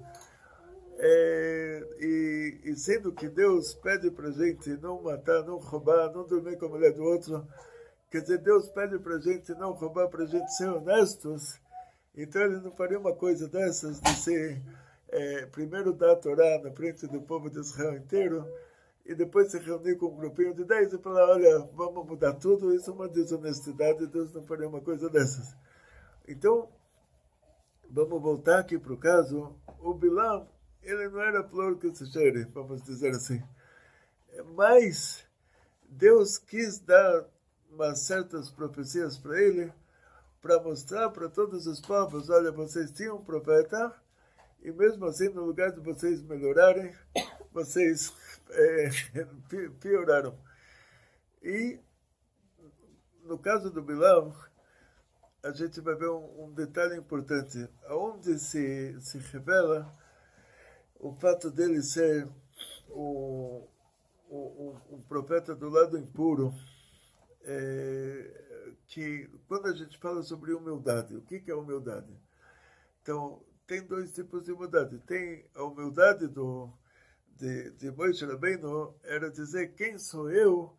É, 1.02 1.86
e, 1.98 2.60
e, 2.64 2.76
sendo 2.76 3.10
que 3.10 3.26
Deus 3.26 3.72
pede 3.74 4.10
para 4.10 4.30
gente 4.30 4.68
não 4.82 5.00
matar, 5.02 5.42
não 5.44 5.56
roubar, 5.56 6.12
não 6.12 6.26
dormir 6.26 6.58
com 6.58 6.66
a 6.66 6.68
mulher 6.68 6.92
do 6.92 7.02
outro, 7.02 7.46
quer 8.10 8.22
dizer, 8.22 8.38
Deus 8.38 8.68
pede 8.68 8.98
para 8.98 9.18
gente 9.18 9.52
não 9.54 9.72
roubar, 9.72 10.08
para 10.08 10.26
gente 10.26 10.52
ser 10.54 10.68
honestos, 10.68 11.60
então 12.14 12.42
ele 12.42 12.60
não 12.60 12.72
faria 12.72 12.98
uma 12.98 13.14
coisa 13.14 13.48
dessas 13.48 14.00
de 14.00 14.14
ser, 14.16 14.60
é, 15.08 15.46
primeiro 15.46 15.92
dar 15.92 16.12
a 16.12 16.16
Torá 16.16 16.58
na 16.62 16.70
frente 16.72 17.06
do 17.06 17.20
povo 17.22 17.48
de 17.48 17.60
Israel 17.60 17.96
inteiro, 17.96 18.46
e 19.06 19.14
depois 19.14 19.50
se 19.50 19.58
reunir 19.58 19.96
com 19.96 20.06
um 20.06 20.16
grupinho 20.16 20.54
de 20.54 20.64
dez 20.64 20.92
e 20.92 20.98
falar, 20.98 21.28
olha, 21.30 21.60
vamos 21.74 22.06
mudar 22.06 22.34
tudo, 22.34 22.74
isso 22.74 22.90
é 22.90 22.94
uma 22.94 23.08
desonestidade, 23.08 24.06
Deus 24.06 24.32
não 24.34 24.42
faria 24.42 24.68
uma 24.68 24.80
coisa 24.80 25.08
dessas. 25.08 25.54
Então, 26.28 26.68
vamos 27.90 28.20
voltar 28.20 28.58
aqui 28.60 28.78
para 28.78 28.92
o 28.92 28.98
caso, 28.98 29.56
o 29.80 29.94
Bilam, 29.94 30.46
ele 30.82 31.08
não 31.08 31.20
era 31.20 31.42
flor 31.42 31.76
que 31.78 31.94
se 31.94 32.06
cheire, 32.06 32.44
vamos 32.52 32.82
dizer 32.82 33.10
assim. 33.10 33.42
Mas 34.54 35.24
Deus 35.88 36.38
quis 36.38 36.78
dar 36.78 37.26
umas 37.70 38.00
certas 38.00 38.50
profecias 38.50 39.16
para 39.16 39.40
ele, 39.40 39.72
para 40.42 40.60
mostrar 40.62 41.10
para 41.10 41.28
todos 41.28 41.66
os 41.66 41.80
povos, 41.80 42.30
olha, 42.30 42.50
vocês 42.50 42.90
tinham 42.90 43.16
um 43.16 43.24
profeta, 43.24 43.94
e 44.62 44.70
mesmo 44.70 45.06
assim, 45.06 45.28
no 45.28 45.44
lugar 45.44 45.72
de 45.72 45.80
vocês 45.80 46.22
melhorarem, 46.22 46.94
vocês 47.52 48.12
é, 48.50 48.90
pioraram. 49.80 50.36
E, 51.42 51.78
no 53.24 53.38
caso 53.38 53.70
do 53.70 53.82
Bilam, 53.82 54.34
a 55.42 55.52
gente 55.52 55.80
vai 55.80 55.94
ver 55.94 56.10
um, 56.10 56.44
um 56.44 56.52
detalhe 56.52 56.96
importante, 56.96 57.68
onde 57.88 58.38
se, 58.38 59.00
se 59.00 59.18
revela 59.18 59.90
o 60.98 61.14
fato 61.14 61.50
dele 61.50 61.82
ser 61.82 62.28
o, 62.90 63.66
o, 64.28 64.76
o, 64.90 65.04
profeta 65.08 65.54
do 65.54 65.70
lado 65.70 65.96
impuro, 65.96 66.52
é, 67.50 68.72
que 68.86 69.28
quando 69.48 69.66
a 69.66 69.74
gente 69.74 69.98
fala 69.98 70.22
sobre 70.22 70.52
humildade, 70.52 71.16
o 71.16 71.22
que, 71.22 71.40
que 71.40 71.50
é 71.50 71.54
humildade? 71.54 72.12
Então, 73.02 73.42
tem 73.66 73.82
dois 73.82 74.12
tipos 74.12 74.44
de 74.44 74.52
humildade. 74.52 74.98
Tem 75.00 75.44
a 75.54 75.64
humildade 75.64 76.28
do, 76.28 76.70
de, 77.36 77.70
de 77.72 77.90
Moisés 77.90 78.30
Rabbeinu, 78.30 78.94
era 79.02 79.30
dizer 79.30 79.74
quem 79.74 79.98
sou 79.98 80.30
eu 80.30 80.72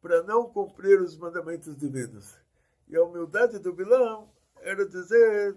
para 0.00 0.22
não 0.22 0.48
cumprir 0.48 1.00
os 1.00 1.16
mandamentos 1.16 1.76
divinos. 1.76 2.34
E 2.88 2.96
a 2.96 3.04
humildade 3.04 3.58
do 3.58 3.72
Bilão 3.72 4.30
era 4.60 4.88
dizer 4.88 5.56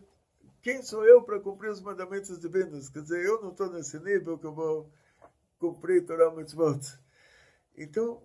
quem 0.61 0.83
sou 0.83 1.05
eu 1.05 1.23
para 1.23 1.39
cumprir 1.39 1.71
os 1.71 1.81
mandamentos 1.81 2.39
divinos? 2.39 2.89
Quer 2.89 3.03
dizer, 3.03 3.25
eu 3.25 3.41
não 3.41 3.51
estou 3.51 3.69
nesse 3.71 3.99
nível 3.99 4.37
que 4.37 4.45
eu 4.45 4.53
vou 4.53 4.91
cumprir 5.59 6.05
Torah 6.05 6.31
Mitzvot. 6.35 6.81
Então, 7.77 8.21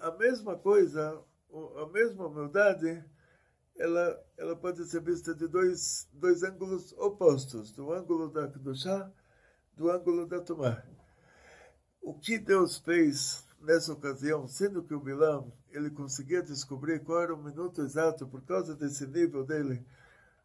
a, 0.00 0.16
mesma 0.18 0.56
coisa, 0.56 1.22
a 1.76 1.86
mesma 1.86 2.26
humildade, 2.26 3.04
ela, 3.76 4.24
ela 4.36 4.56
pode 4.56 4.84
ser 4.84 5.00
vista 5.00 5.34
de 5.34 5.48
dois, 5.48 6.08
dois 6.12 6.42
ângulos 6.42 6.92
opostos, 6.98 7.72
do 7.72 7.92
ângulo 7.92 8.30
da 8.30 8.48
Kedushá, 8.48 9.10
do 9.74 9.90
ângulo 9.90 10.26
da 10.26 10.40
Tumá. 10.40 10.82
O 12.00 12.14
que 12.14 12.38
Deus 12.38 12.78
fez 12.78 13.46
nessa 13.60 13.92
ocasião, 13.92 14.46
sendo 14.46 14.82
que 14.82 14.94
o 14.94 15.00
Bilam, 15.00 15.52
ele 15.70 15.90
conseguia 15.90 16.42
descobrir 16.42 17.00
qual 17.00 17.22
era 17.22 17.34
o 17.34 17.42
minuto 17.42 17.80
exato, 17.80 18.26
por 18.26 18.42
causa 18.42 18.74
desse 18.74 19.06
nível 19.06 19.44
dele, 19.44 19.86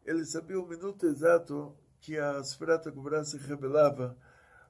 ele 0.04 0.24
sabia 0.24 0.58
o 0.58 0.66
minuto 0.66 1.04
exato 1.06 1.76
que 2.00 2.16
a 2.16 2.42
Sferata 2.42 2.90
Gubra 2.90 3.24
se 3.24 3.36
rebelava, 3.36 4.16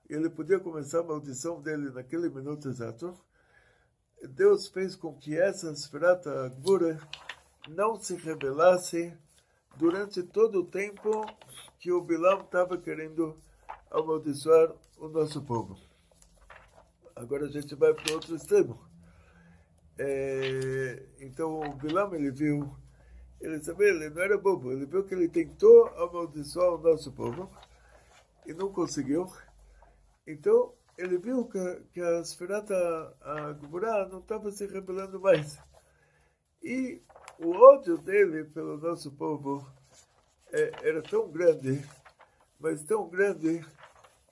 ele 0.09 0.31
podia 0.31 0.59
começar 0.59 1.01
a 1.01 1.05
maldição 1.05 1.61
dele 1.61 1.91
naquele 1.91 2.31
minuto 2.31 2.69
exato. 2.69 3.15
Deus 4.23 4.69
fez 4.69 4.97
com 4.97 5.15
que 5.15 5.39
essa 5.39 5.75
Sferata 5.75 6.49
Gubra 6.61 6.99
não 7.69 7.97
se 7.97 8.17
rebelasse 8.17 9.17
durante 9.77 10.23
todo 10.23 10.61
o 10.61 10.67
tempo 10.67 11.25
que 11.79 11.93
o 11.93 12.01
Bilam 12.01 12.41
estava 12.41 12.77
querendo 12.79 13.37
amaldiçoar 13.91 14.75
o 14.99 15.09
nosso 15.09 15.43
povo. 15.43 15.79
Agora 17.15 17.47
a 17.47 17.51
gente 17.51 17.75
vai 17.75 17.95
para 17.95 18.11
o 18.11 18.15
outro 18.15 18.35
extremo. 18.35 18.79
É, 19.99 21.03
então 21.21 21.61
o 21.61 21.73
Bilam 21.75 22.15
ele 22.15 22.31
viu 22.31 22.77
ele 23.41 23.63
sabia, 23.63 23.89
ele 23.89 24.11
não 24.11 24.23
era 24.23 24.37
bobo, 24.37 24.73
ele 24.73 24.85
viu 24.85 25.05
que 25.05 25.15
ele 25.15 25.29
tentou 25.29 25.87
amaldiçoar 25.97 26.75
o 26.75 26.79
nosso 26.79 27.13
povo 27.13 27.49
e 28.45 28.53
não 28.53 28.73
conseguiu. 28.73 29.33
Então, 30.27 30.75
ele 30.99 31.17
viu 31.17 31.45
que, 31.47 31.83
que 31.93 32.01
a 32.01 32.25
Sferata, 32.25 32.75
a 33.21 34.07
não 34.11 34.19
estava 34.19 34.51
se 34.51 34.67
rebelando 34.67 35.21
mais. 35.21 35.57
E 36.61 37.01
o 37.39 37.51
ódio 37.51 37.97
dele 37.99 38.45
pelo 38.45 38.77
nosso 38.79 39.13
povo 39.13 39.65
é, 40.53 40.73
era 40.83 41.01
tão 41.01 41.31
grande, 41.31 41.89
mas 42.59 42.83
tão 42.83 43.09
grande, 43.09 43.65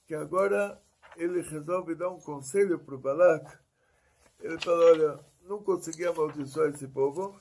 que 0.08 0.14
agora 0.14 0.80
ele 1.16 1.40
resolve 1.40 1.94
dar 1.94 2.10
um 2.10 2.20
conselho 2.20 2.80
para 2.80 2.96
o 2.96 2.98
Balak. 2.98 3.56
Ele 4.40 4.58
fala, 4.60 4.84
olha, 4.86 5.20
não 5.42 5.62
consegui 5.62 6.04
amaldiçoar 6.04 6.70
esse 6.70 6.88
povo, 6.88 7.38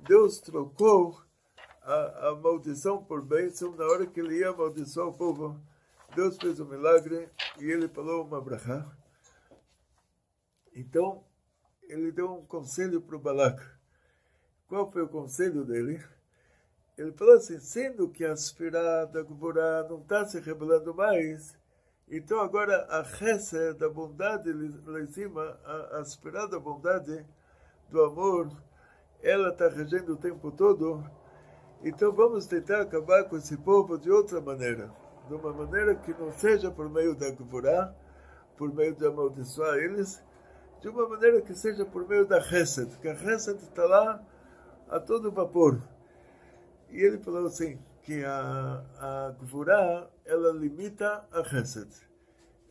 Deus 0.00 0.38
trocou 0.38 1.20
a, 1.82 2.28
a 2.28 2.36
maldição 2.36 3.04
por 3.04 3.20
bênção 3.20 3.76
na 3.76 3.84
hora 3.84 4.06
que 4.06 4.18
ele 4.18 4.38
ia 4.38 4.48
amaldiçoar 4.48 5.08
o 5.08 5.12
povo. 5.12 5.60
Deus 6.16 6.38
fez 6.38 6.58
um 6.58 6.64
milagre 6.64 7.28
e 7.60 7.70
ele 7.70 7.88
falou 7.88 8.24
uma 8.24 8.40
brachá. 8.40 8.90
Então, 10.74 11.22
ele 11.82 12.10
deu 12.10 12.32
um 12.32 12.46
conselho 12.46 13.02
para 13.02 13.16
o 13.16 13.18
Balak. 13.18 13.62
Qual 14.66 14.90
foi 14.90 15.02
o 15.02 15.08
conselho 15.08 15.62
dele? 15.62 16.02
Ele 16.96 17.12
falou 17.12 17.34
assim, 17.34 17.60
sendo 17.60 18.08
que 18.08 18.24
a 18.24 18.34
Sfirá 18.34 19.04
da 19.04 19.22
Gvorá 19.22 19.86
não 19.90 20.00
está 20.00 20.24
se 20.24 20.40
revelando 20.40 20.94
mais, 20.94 21.54
então 22.08 22.40
agora 22.40 22.86
a 22.86 23.02
reza 23.02 23.74
da 23.74 23.90
bondade 23.90 24.50
lá 24.86 25.00
em 25.02 25.12
cima, 25.12 25.60
a, 25.64 25.98
a 25.98 26.04
Sfirá 26.06 26.46
da 26.46 26.58
bondade, 26.58 27.26
do 27.90 28.02
amor, 28.02 28.50
ela 29.22 29.50
está 29.50 29.68
regendo 29.68 30.14
o 30.14 30.16
tempo 30.16 30.50
todo, 30.50 31.04
então 31.84 32.10
vamos 32.10 32.46
tentar 32.46 32.80
acabar 32.80 33.24
com 33.24 33.36
esse 33.36 33.58
povo 33.58 33.98
de 33.98 34.10
outra 34.10 34.40
maneira. 34.40 34.90
De 35.28 35.34
uma 35.34 35.52
maneira 35.52 35.94
que 35.94 36.12
não 36.12 36.32
seja 36.32 36.70
por 36.70 36.88
meio 36.88 37.14
da 37.14 37.30
Gvurá, 37.30 37.94
por 38.56 38.72
meio 38.74 38.94
de 38.94 39.06
amaldiçoar 39.06 39.76
eles, 39.76 40.22
de 40.80 40.88
uma 40.88 41.08
maneira 41.08 41.40
que 41.42 41.54
seja 41.54 41.84
por 41.84 42.06
meio 42.06 42.26
da 42.26 42.38
Hesed, 42.38 42.96
que 42.98 43.08
a 43.08 43.12
Hesed 43.12 43.58
está 43.62 43.84
lá 43.84 44.24
a 44.88 45.00
todo 45.00 45.32
vapor. 45.32 45.80
E 46.90 47.00
ele 47.00 47.18
falou 47.18 47.46
assim, 47.46 47.78
que 48.06 48.24
a, 48.24 48.84
a 49.00 49.34
Gvurá, 49.40 50.08
ela 50.24 50.52
limita 50.52 51.26
a 51.32 51.40
Hesed. 51.40 51.88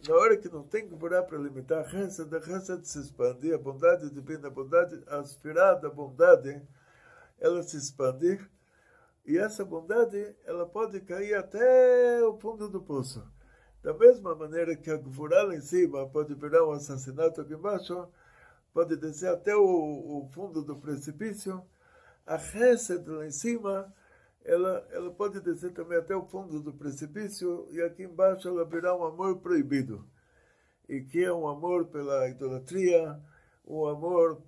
Na 0.07 0.15
hora 0.15 0.38
que 0.38 0.47
não 0.47 0.63
tem 0.63 0.88
Gvurá 0.88 1.21
para 1.24 1.38
limitar 1.38 1.83
a 1.83 1.89
Hesed, 1.89 2.33
a 2.33 2.38
Hesed 2.38 2.88
se 2.88 3.00
expande, 3.00 3.53
a 3.53 3.57
bondade 3.57 4.09
divina, 4.12 4.47
a 4.47 4.51
bondade, 4.51 5.03
a 5.07 5.17
aspirada 5.17 5.81
da 5.81 5.89
bondade, 5.89 6.62
ela 7.38 7.62
se 7.63 7.75
expande, 7.75 8.39
e 9.25 9.38
essa 9.38 9.65
bondade, 9.65 10.36
ela 10.46 10.67
pode 10.67 11.01
cair 11.01 11.34
até 11.34 12.24
o 12.24 12.38
fundo 12.38 12.70
do 12.70 12.82
poço. 12.82 13.25
Da 13.82 13.94
mesma 13.94 14.36
maneira 14.36 14.75
que 14.75 14.89
a 14.91 14.98
Gvurá 14.98 15.44
lá 15.44 15.55
em 15.55 15.62
cima 15.62 16.08
pode 16.08 16.34
virar 16.36 16.65
um 16.65 16.72
assassinato 16.72 17.41
aqui 17.41 17.53
embaixo, 17.53 18.08
pode 18.74 18.96
descer 18.98 19.29
até 19.29 19.55
o, 19.55 19.63
o 19.63 20.29
fundo 20.32 20.62
do 20.62 20.75
precipício, 20.75 21.63
a 22.25 22.36
Hesed 22.36 23.08
lá 23.08 23.25
em 23.25 23.32
cima, 23.32 23.94
ela, 24.44 24.88
ela 24.91 25.12
pode 25.12 25.39
descer 25.41 25.74
também 25.74 25.98
até 25.98 26.15
o 26.15 26.25
fundo 26.25 26.60
do 26.60 26.74
precipício 26.74 27.67
e 27.72 27.82
aqui 27.82 28.03
embaixo 28.03 28.48
ela 28.48 28.63
virá 28.63 28.96
um 28.96 29.03
amor 29.03 29.39
proibido. 29.39 30.08
E 30.88 31.01
que 31.01 31.24
é 31.24 31.34
um 31.34 31.48
amor 31.48 31.88
pela 31.88 32.29
idolatria, 32.29 33.20
um 33.65 33.88
amor 33.88 34.39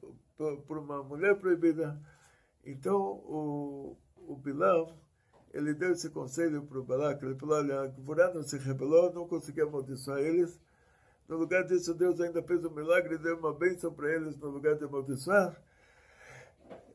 por 0.67 0.77
uma 0.77 1.01
mulher 1.01 1.35
proibida. 1.39 1.99
Então, 2.63 2.95
o, 2.95 3.97
o 4.27 4.35
Bilam, 4.35 4.93
ele 5.53 5.73
deu 5.73 5.91
esse 5.93 6.09
conselho 6.09 6.61
para 6.63 6.77
o 6.77 6.83
Balak, 6.83 7.23
ele 7.25 7.35
falou, 7.35 7.57
olha, 7.57 7.81
a 7.81 8.33
não 8.33 8.43
se 8.43 8.57
rebelou, 8.57 9.11
não 9.13 9.27
conseguiu 9.27 9.67
amaldiçoar 9.67 10.19
eles. 10.19 10.59
No 11.27 11.37
lugar 11.37 11.63
disso, 11.63 11.93
Deus 11.93 12.21
ainda 12.21 12.43
fez 12.43 12.63
um 12.63 12.69
milagre 12.69 13.15
e 13.15 13.17
deu 13.17 13.37
uma 13.37 13.53
bênção 13.53 13.91
para 13.93 14.13
eles 14.13 14.37
no 14.37 14.49
lugar 14.49 14.75
de 14.75 14.85
amaldiçoar. 14.85 15.59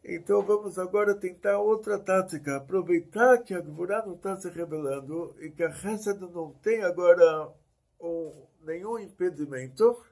Então 0.04 0.42
vamos 0.42 0.78
agora 0.78 1.14
tentar 1.14 1.58
outra 1.58 1.98
tática, 1.98 2.56
aproveitar 2.56 3.38
que 3.38 3.54
a 3.54 3.60
Gvurá 3.60 4.04
não 4.04 4.14
está 4.14 4.36
se 4.36 4.48
rebelando 4.48 5.34
e 5.38 5.50
que 5.50 5.62
a 5.62 5.70
Hesed 5.70 6.20
não 6.20 6.52
tem 6.54 6.82
agora 6.82 7.52
um, 8.00 8.46
nenhum 8.62 8.98
impedimento. 8.98 10.04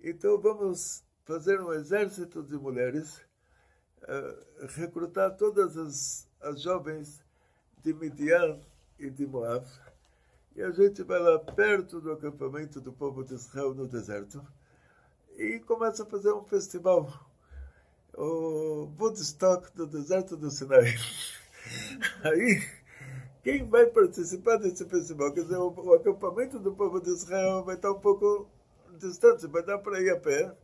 Então 0.00 0.40
vamos 0.40 1.04
fazer 1.24 1.60
um 1.60 1.72
exército 1.72 2.42
de 2.42 2.56
mulheres, 2.56 3.20
uh, 4.02 4.66
recrutar 4.76 5.36
todas 5.36 5.76
as, 5.76 6.29
as 6.40 6.60
jovens 6.60 7.22
de 7.82 7.92
Midian 7.92 8.58
e 8.98 9.10
de 9.10 9.26
Moab, 9.26 9.66
e 10.54 10.62
a 10.62 10.70
gente 10.70 11.02
vai 11.02 11.18
lá 11.18 11.38
perto 11.38 12.00
do 12.00 12.12
acampamento 12.12 12.80
do 12.80 12.92
povo 12.92 13.24
de 13.24 13.34
Israel 13.34 13.74
no 13.74 13.86
deserto 13.86 14.44
e 15.36 15.58
começa 15.60 16.02
a 16.02 16.06
fazer 16.06 16.32
um 16.32 16.44
festival 16.44 17.08
o 18.14 18.90
Woodstock 18.98 19.74
do 19.74 19.86
deserto 19.86 20.36
do 20.36 20.50
Sinai. 20.50 20.94
Aí, 22.24 22.62
quem 23.42 23.64
vai 23.64 23.86
participar 23.86 24.56
desse 24.56 24.84
festival? 24.84 25.32
Quer 25.32 25.42
dizer, 25.42 25.56
o, 25.56 25.70
o, 25.70 25.94
acampamento 25.94 26.58
do 26.58 26.72
povo 26.72 27.00
de 27.00 27.10
Israel 27.10 27.64
vai 27.64 27.76
estar 27.76 27.92
um 27.92 28.00
pouco 28.00 28.48
distante, 28.98 29.46
vai 29.46 29.62
dar 29.62 29.78
para 29.78 30.00
ir 30.00 30.10
a 30.10 30.18
pé, 30.18 30.54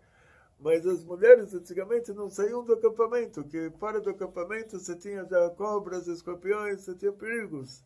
mas 0.58 0.86
as 0.86 1.04
mulheres 1.04 1.52
antigamente 1.52 2.12
não 2.12 2.30
saíam 2.30 2.64
do 2.64 2.72
acampamento, 2.72 3.44
que 3.44 3.70
fora 3.78 4.00
do 4.00 4.10
acampamento 4.10 4.78
você 4.78 4.96
tinha 4.96 5.24
já 5.24 5.50
cobras, 5.50 6.06
escorpiões, 6.06 6.80
você 6.80 6.94
tinha 6.94 7.12
perigos. 7.12 7.84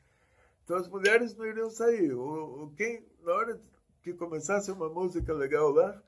Então 0.65 0.77
as 0.77 0.89
mulheres 0.89 1.35
não 1.35 1.47
iriam 1.47 1.69
sair. 1.69 2.13
O, 2.13 2.65
o 2.65 2.71
quem, 2.77 3.05
na 3.25 3.33
hora 3.33 3.61
que 4.03 4.13
começasse 4.15 4.71
uma 4.71 4.89
música 4.89 5.35
legal 5.35 5.71
lá, 5.71 6.01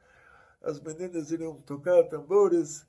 as 0.63 0.81
meninas 0.81 1.31
iriam 1.33 1.61
tocar 1.63 2.05
tambores, 2.05 2.87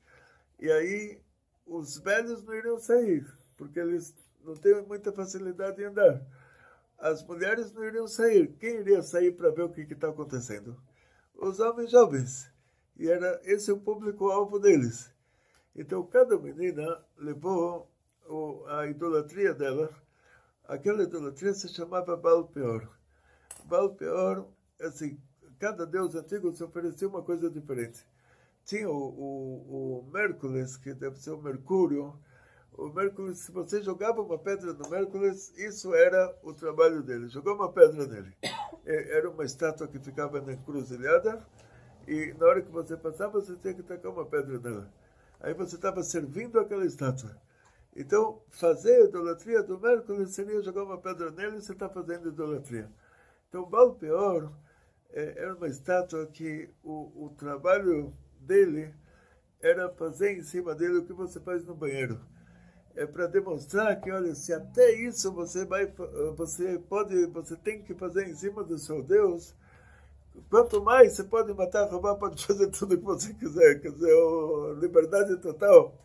e 0.60 0.72
aí 0.72 1.20
os 1.66 1.98
velhos 1.98 2.44
não 2.44 2.54
iriam 2.54 2.78
sair, 2.78 3.26
porque 3.58 3.80
eles 3.80 4.14
não 4.44 4.56
têm 4.56 4.82
muita 4.84 5.12
facilidade 5.12 5.82
em 5.82 5.86
andar. 5.86 6.22
As 7.00 7.26
mulheres 7.26 7.72
não 7.74 7.84
iriam 7.84 8.08
sair. 8.08 8.48
Quem 8.60 8.80
iria 8.80 9.02
sair 9.02 9.32
para 9.32 9.50
ver 9.50 9.64
o 9.64 9.70
que 9.70 9.82
está 9.82 10.10
acontecendo? 10.10 10.78
Os 11.36 11.60
homens 11.60 11.92
jovens. 11.92 12.50
E 12.98 13.10
era 13.10 13.42
esse 13.44 13.72
o 13.72 13.80
público-alvo 13.80 14.60
deles. 14.60 15.12
Então, 15.76 16.06
cada 16.06 16.38
menina 16.38 17.04
levou 17.18 17.90
a 18.68 18.86
idolatria 18.88 19.54
dela. 19.54 19.90
Aquela 20.66 21.04
idolatria 21.04 21.54
se 21.54 21.68
chamava 21.70 22.16
Baal 22.16 22.48
Peor. 22.48 22.90
Baal 23.66 23.94
Peor, 23.96 24.48
assim, 24.80 25.20
cada 25.60 25.86
deus 25.86 26.16
antigo 26.16 26.54
se 26.54 26.64
oferecia 26.64 27.08
uma 27.08 27.24
coisa 27.24 27.50
diferente 27.50 28.06
tinha 28.66 28.90
o, 28.90 28.94
o, 28.96 30.00
o 30.00 30.12
Mércules, 30.12 30.78
que 30.78 30.94
deve 30.94 31.20
ser 31.20 31.32
o 31.32 31.42
Mercúrio. 31.42 32.18
O 32.72 32.88
Mércules, 32.90 33.40
se 33.40 33.52
você 33.52 33.82
jogava 33.82 34.22
uma 34.22 34.38
pedra 34.38 34.74
no 34.74 34.90
Mércules, 34.90 35.54
isso 35.58 35.94
era 35.94 36.36
o 36.42 36.54
trabalho 36.54 37.04
dele. 37.04 37.28
Jogou 37.28 37.56
uma 37.56 37.72
pedra 37.72 38.08
nele. 38.08 38.36
Era 38.86 39.30
uma 39.30 39.46
estátua 39.46 39.88
que 39.88 39.98
ficava 39.98 40.42
na 40.42 40.52
encruzilhada 40.52 41.42
e 42.08 42.34
na 42.38 42.46
hora 42.46 42.62
que 42.62 42.72
você 42.72 42.98
passava, 42.98 43.42
você 43.42 43.56
tinha 43.56 43.74
que 43.74 43.84
tacar 43.84 44.12
uma 44.12 44.26
pedra 44.26 44.60
nela. 44.60 44.92
Aí 45.40 45.54
você 45.54 45.76
estava 45.76 46.04
servindo 46.04 46.60
aquela 46.60 46.86
estátua. 46.86 47.36
Então, 47.96 48.42
fazer 48.50 48.96
a 48.96 49.06
idolatria 49.06 49.62
do 49.62 49.80
Mércules 49.80 50.32
seria 50.32 50.62
jogar 50.62 50.84
uma 50.84 50.98
pedra 50.98 51.30
nele 51.32 51.58
e 51.58 51.62
você 51.62 51.74
está 51.74 51.88
fazendo 51.88 52.30
idolatria. 52.30 52.90
Então, 53.48 53.66
Balpeor 53.66 54.52
é, 55.12 55.34
era 55.38 55.54
uma 55.54 55.68
estátua 55.68 56.26
que 56.26 56.70
o, 56.84 57.26
o 57.26 57.30
trabalho 57.38 58.14
dele 58.40 58.94
era 59.62 59.90
fazer 59.90 60.38
em 60.38 60.42
cima 60.42 60.74
dele 60.74 60.98
o 60.98 61.06
que 61.06 61.14
você 61.14 61.40
faz 61.40 61.64
no 61.66 61.76
banheiro. 61.76 62.20
É 62.96 63.06
para 63.06 63.28
demonstrar 63.28 64.00
que, 64.02 64.12
olha, 64.12 64.36
se 64.36 64.54
até 64.54 64.92
isso 64.94 65.32
você 65.32 65.66
vai, 65.66 65.92
você 66.36 66.78
pode, 66.78 67.26
você 67.28 67.56
tem 67.56 67.82
que 67.82 67.94
fazer 67.94 68.28
em 68.28 68.36
cima 68.36 68.64
do 68.64 68.78
seu 68.78 69.02
Deus, 69.02 69.56
quanto 70.50 70.82
mais 70.82 71.14
você 71.14 71.24
pode 71.24 71.54
matar, 71.54 71.90
roubar, 71.90 72.16
pode 72.16 72.46
fazer 72.46 72.68
tudo 72.68 72.96
o 72.96 72.98
que 72.98 73.04
você 73.04 73.34
quiser, 73.34 73.82
quer 73.82 73.92
dizer, 73.92 74.14
liberdade 74.80 75.38
total. 75.38 75.96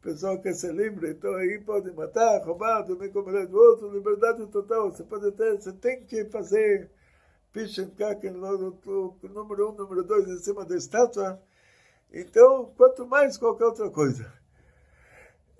O 0.00 0.02
pessoal 0.02 0.38
quer 0.40 0.54
ser 0.54 0.74
livre, 0.74 1.10
então 1.10 1.34
aí 1.34 1.58
pode 1.60 1.90
matar, 1.92 2.44
roubar, 2.44 2.82
dormir 2.82 3.10
com 3.10 3.22
mulher 3.22 3.46
do 3.46 3.56
outro, 3.56 3.90
liberdade 3.90 4.46
total. 4.48 4.90
Você 4.90 5.02
pode 5.02 5.32
ter, 5.32 5.56
você 5.56 5.72
tem 5.72 6.04
que 6.04 6.26
fazer 6.26 6.90
pichen 7.52 7.90
kaken, 7.90 8.32
número 8.32 9.70
um, 9.70 9.72
número 9.72 10.02
dois, 10.04 10.28
em 10.28 10.38
cima 10.38 10.64
da 10.64 10.76
estátua 10.76 11.40
então, 12.14 12.72
quanto 12.76 13.04
mais 13.04 13.36
qualquer 13.36 13.64
outra 13.64 13.90
coisa. 13.90 14.32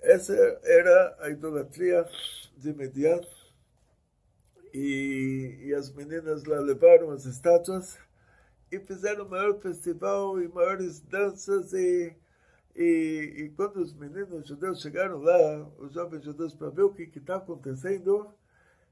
Essa 0.01 0.33
era 0.63 1.17
a 1.19 1.29
idolatria 1.29 2.07
de 2.55 2.73
Median. 2.73 3.19
E, 4.77 5.67
e 5.67 5.73
as 5.73 5.89
meninas 5.89 6.43
lá 6.43 6.59
levaram 6.59 7.09
as 7.11 7.23
estátuas 7.23 7.97
e 8.69 8.77
fizeram 8.77 9.25
o 9.25 9.29
maior 9.29 9.57
festival 9.61 10.41
e 10.41 10.49
maiores 10.49 10.99
danças. 10.99 11.71
E, 11.71 12.13
e, 12.75 13.33
e 13.37 13.49
quando 13.55 13.77
os 13.77 13.93
meninos 13.93 14.45
judeus 14.45 14.81
chegaram 14.81 15.19
lá, 15.19 15.65
os 15.77 15.93
jovens 15.93 16.25
judeus, 16.25 16.53
para 16.53 16.69
ver 16.71 16.83
o 16.83 16.93
que 16.93 17.03
está 17.03 17.37
acontecendo, 17.37 18.29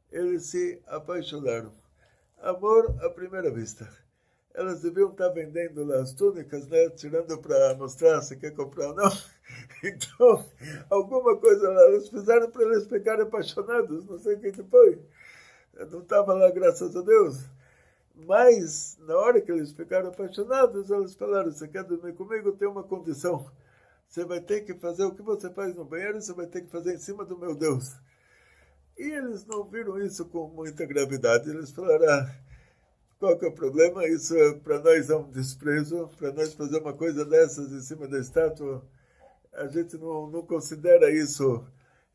eles 0.09 0.45
se 0.45 0.81
apaixonaram. 0.87 1.73
Amor 2.37 2.95
à 3.03 3.09
primeira 3.09 3.51
vista 3.51 3.85
elas 4.53 4.81
deviam 4.81 5.09
estar 5.09 5.29
vendendo 5.29 5.83
lá 5.83 5.97
as 6.01 6.13
túnicas, 6.13 6.67
né? 6.67 6.89
Tirando 6.91 7.37
para 7.39 7.75
mostrar 7.75 8.21
se 8.21 8.37
quer 8.37 8.51
comprar 8.51 8.89
ou 8.89 8.95
não. 8.95 9.09
Então, 9.83 10.49
alguma 10.89 11.37
coisa 11.37 11.69
lá 11.69 11.81
elas 11.83 12.07
fizeram 12.07 12.49
para 12.49 12.63
eles 12.63 12.87
ficarem 12.87 13.23
apaixonados, 13.23 14.05
não 14.05 14.17
sei 14.17 14.35
o 14.35 14.39
que 14.39 14.63
foi. 14.63 14.99
Não 15.91 16.01
estava 16.01 16.33
lá, 16.33 16.49
graças 16.51 16.95
a 16.95 17.01
Deus. 17.01 17.39
Mas, 18.15 18.97
na 19.01 19.15
hora 19.17 19.41
que 19.41 19.51
eles 19.51 19.71
ficaram 19.71 20.09
apaixonados, 20.09 20.91
elas 20.91 21.15
falaram: 21.15 21.51
Você 21.51 21.67
quer 21.67 21.83
dormir 21.83 22.13
comigo? 22.13 22.51
Tem 22.51 22.67
uma 22.67 22.83
condição. 22.83 23.49
Você 24.07 24.23
vai 24.23 24.39
ter 24.39 24.61
que 24.61 24.75
fazer 24.75 25.03
o 25.05 25.15
que 25.15 25.23
você 25.23 25.49
faz 25.49 25.75
no 25.75 25.83
banheiro, 25.83 26.21
você 26.21 26.33
vai 26.33 26.45
ter 26.45 26.61
que 26.61 26.69
fazer 26.69 26.93
em 26.93 26.99
cima 26.99 27.25
do 27.25 27.37
meu 27.37 27.55
Deus. 27.55 27.95
E 28.97 29.03
eles 29.03 29.45
não 29.45 29.63
viram 29.63 29.99
isso 29.99 30.25
com 30.25 30.47
muita 30.49 30.85
gravidade. 30.85 31.49
Eles 31.49 31.71
falaram: 31.71 32.07
ah, 32.07 32.35
qual 33.19 33.37
que 33.37 33.45
é 33.45 33.47
o 33.47 33.53
problema? 33.53 34.05
Isso 34.07 34.35
é, 34.37 34.53
para 34.53 34.79
nós 34.79 35.09
é 35.09 35.15
um 35.15 35.31
desprezo. 35.31 36.09
Para 36.17 36.31
nós 36.31 36.53
fazer 36.53 36.79
uma 36.79 36.93
coisa 36.93 37.25
dessas 37.25 37.71
em 37.71 37.81
cima 37.81 38.07
da 38.07 38.19
estátua, 38.19 38.85
a 39.53 39.65
gente 39.67 39.97
não, 39.97 40.27
não 40.27 40.45
considera 40.45 41.09
isso. 41.09 41.65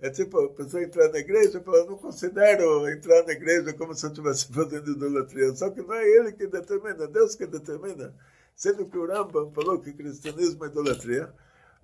É 0.01 0.11
tipo, 0.11 0.39
a 0.39 0.49
pessoa 0.51 0.83
entrar 0.83 1.09
na 1.09 1.19
igreja 1.19 1.59
e 1.59 1.63
falar, 1.63 1.85
não 1.85 1.99
considero 1.99 2.89
entrar 2.89 3.25
na 3.25 3.33
igreja 3.33 3.73
como 3.73 3.95
se 3.95 4.07
eu 4.07 4.11
estivesse 4.11 4.47
fazendo 4.55 4.93
idolatria. 4.93 5.55
Só 5.57 5.71
que 5.71 5.83
não 5.83 5.93
é 5.95 6.09
ele 6.09 6.33
que 6.33 6.47
determina, 6.47 7.05
é 7.05 7.09
Deus 7.09 7.35
que 7.35 7.47
determina. 7.47 8.15
Sendo 8.55 8.87
que 8.87 8.97
o 8.97 9.07
Rambam 9.07 9.51
falou 9.53 9.81
que 9.81 9.93
cristianismo 9.93 10.65
é 10.65 10.69
idolatria. 10.69 11.33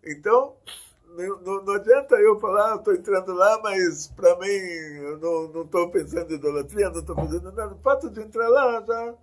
Então, 0.04 0.56
não, 1.16 1.62
não, 1.62 1.74
adianta 1.74 2.16
eu 2.16 2.38
falar, 2.40 2.76
estou 2.76 2.94
entrando 2.94 3.32
lá, 3.32 3.60
mas 3.62 4.08
para 4.08 4.38
mim 4.38 4.46
eu 4.46 5.18
não 5.18 5.62
estou 5.62 5.90
pensando 5.90 6.32
em 6.32 6.36
idolatria, 6.36 6.90
não 6.90 7.00
estou 7.00 7.16
fazendo 7.16 7.52
nada. 7.52 7.74
O 7.74 7.78
fato 7.78 8.10
de 8.10 8.20
entrar 8.20 8.48
lá 8.48 8.84
já, 8.84 9.14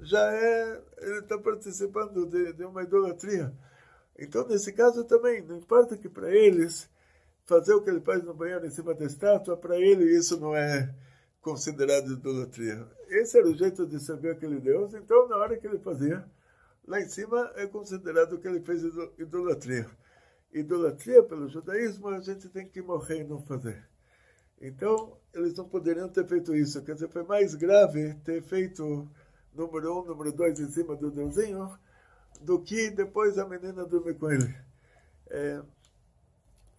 já 0.00 0.32
é, 0.32 0.80
ele 1.02 1.18
está 1.18 1.38
participando 1.38 2.26
de, 2.26 2.52
de 2.54 2.64
uma 2.64 2.82
idolatria. 2.82 3.52
Então, 4.18 4.46
nesse 4.46 4.72
caso 4.72 5.04
também, 5.04 5.42
não 5.42 5.56
importa 5.56 5.96
que 5.96 6.08
para 6.08 6.30
eles 6.30 6.91
fazer 7.44 7.74
o 7.74 7.82
que 7.82 7.90
ele 7.90 8.00
faz 8.00 8.22
no 8.24 8.34
banheiro 8.34 8.66
em 8.66 8.70
cima 8.70 8.94
da 8.94 9.04
estátua, 9.04 9.56
para 9.56 9.78
ele 9.78 10.04
isso 10.16 10.38
não 10.40 10.54
é 10.54 10.94
considerado 11.40 12.12
idolatria. 12.12 12.86
Esse 13.08 13.38
era 13.38 13.48
o 13.48 13.56
jeito 13.56 13.86
de 13.86 13.98
saber 14.00 14.30
aquele 14.30 14.60
Deus, 14.60 14.94
então 14.94 15.28
na 15.28 15.36
hora 15.36 15.56
que 15.56 15.66
ele 15.66 15.78
fazia, 15.78 16.24
lá 16.86 17.00
em 17.00 17.08
cima 17.08 17.52
é 17.56 17.66
considerado 17.66 18.38
que 18.38 18.46
ele 18.46 18.60
fez 18.60 18.82
idolatria. 19.18 19.86
Idolatria 20.52 21.22
pelo 21.22 21.48
judaísmo 21.48 22.08
a 22.08 22.20
gente 22.20 22.48
tem 22.48 22.68
que 22.68 22.82
morrer 22.82 23.20
e 23.20 23.24
não 23.24 23.40
fazer. 23.42 23.82
Então, 24.60 25.18
eles 25.34 25.54
não 25.56 25.68
poderiam 25.68 26.08
ter 26.08 26.24
feito 26.24 26.54
isso. 26.54 26.84
Quer 26.84 26.94
dizer, 26.94 27.08
foi 27.08 27.24
mais 27.24 27.54
grave 27.56 28.14
ter 28.24 28.40
feito 28.42 29.08
número 29.52 30.00
um, 30.00 30.04
número 30.04 30.32
dois 30.32 30.60
em 30.60 30.70
cima 30.70 30.94
do 30.94 31.10
deusinho, 31.10 31.76
do 32.40 32.60
que 32.60 32.90
depois 32.90 33.38
a 33.38 33.48
menina 33.48 33.84
dormir 33.84 34.14
com 34.14 34.30
ele. 34.30 34.54
É, 35.30 35.62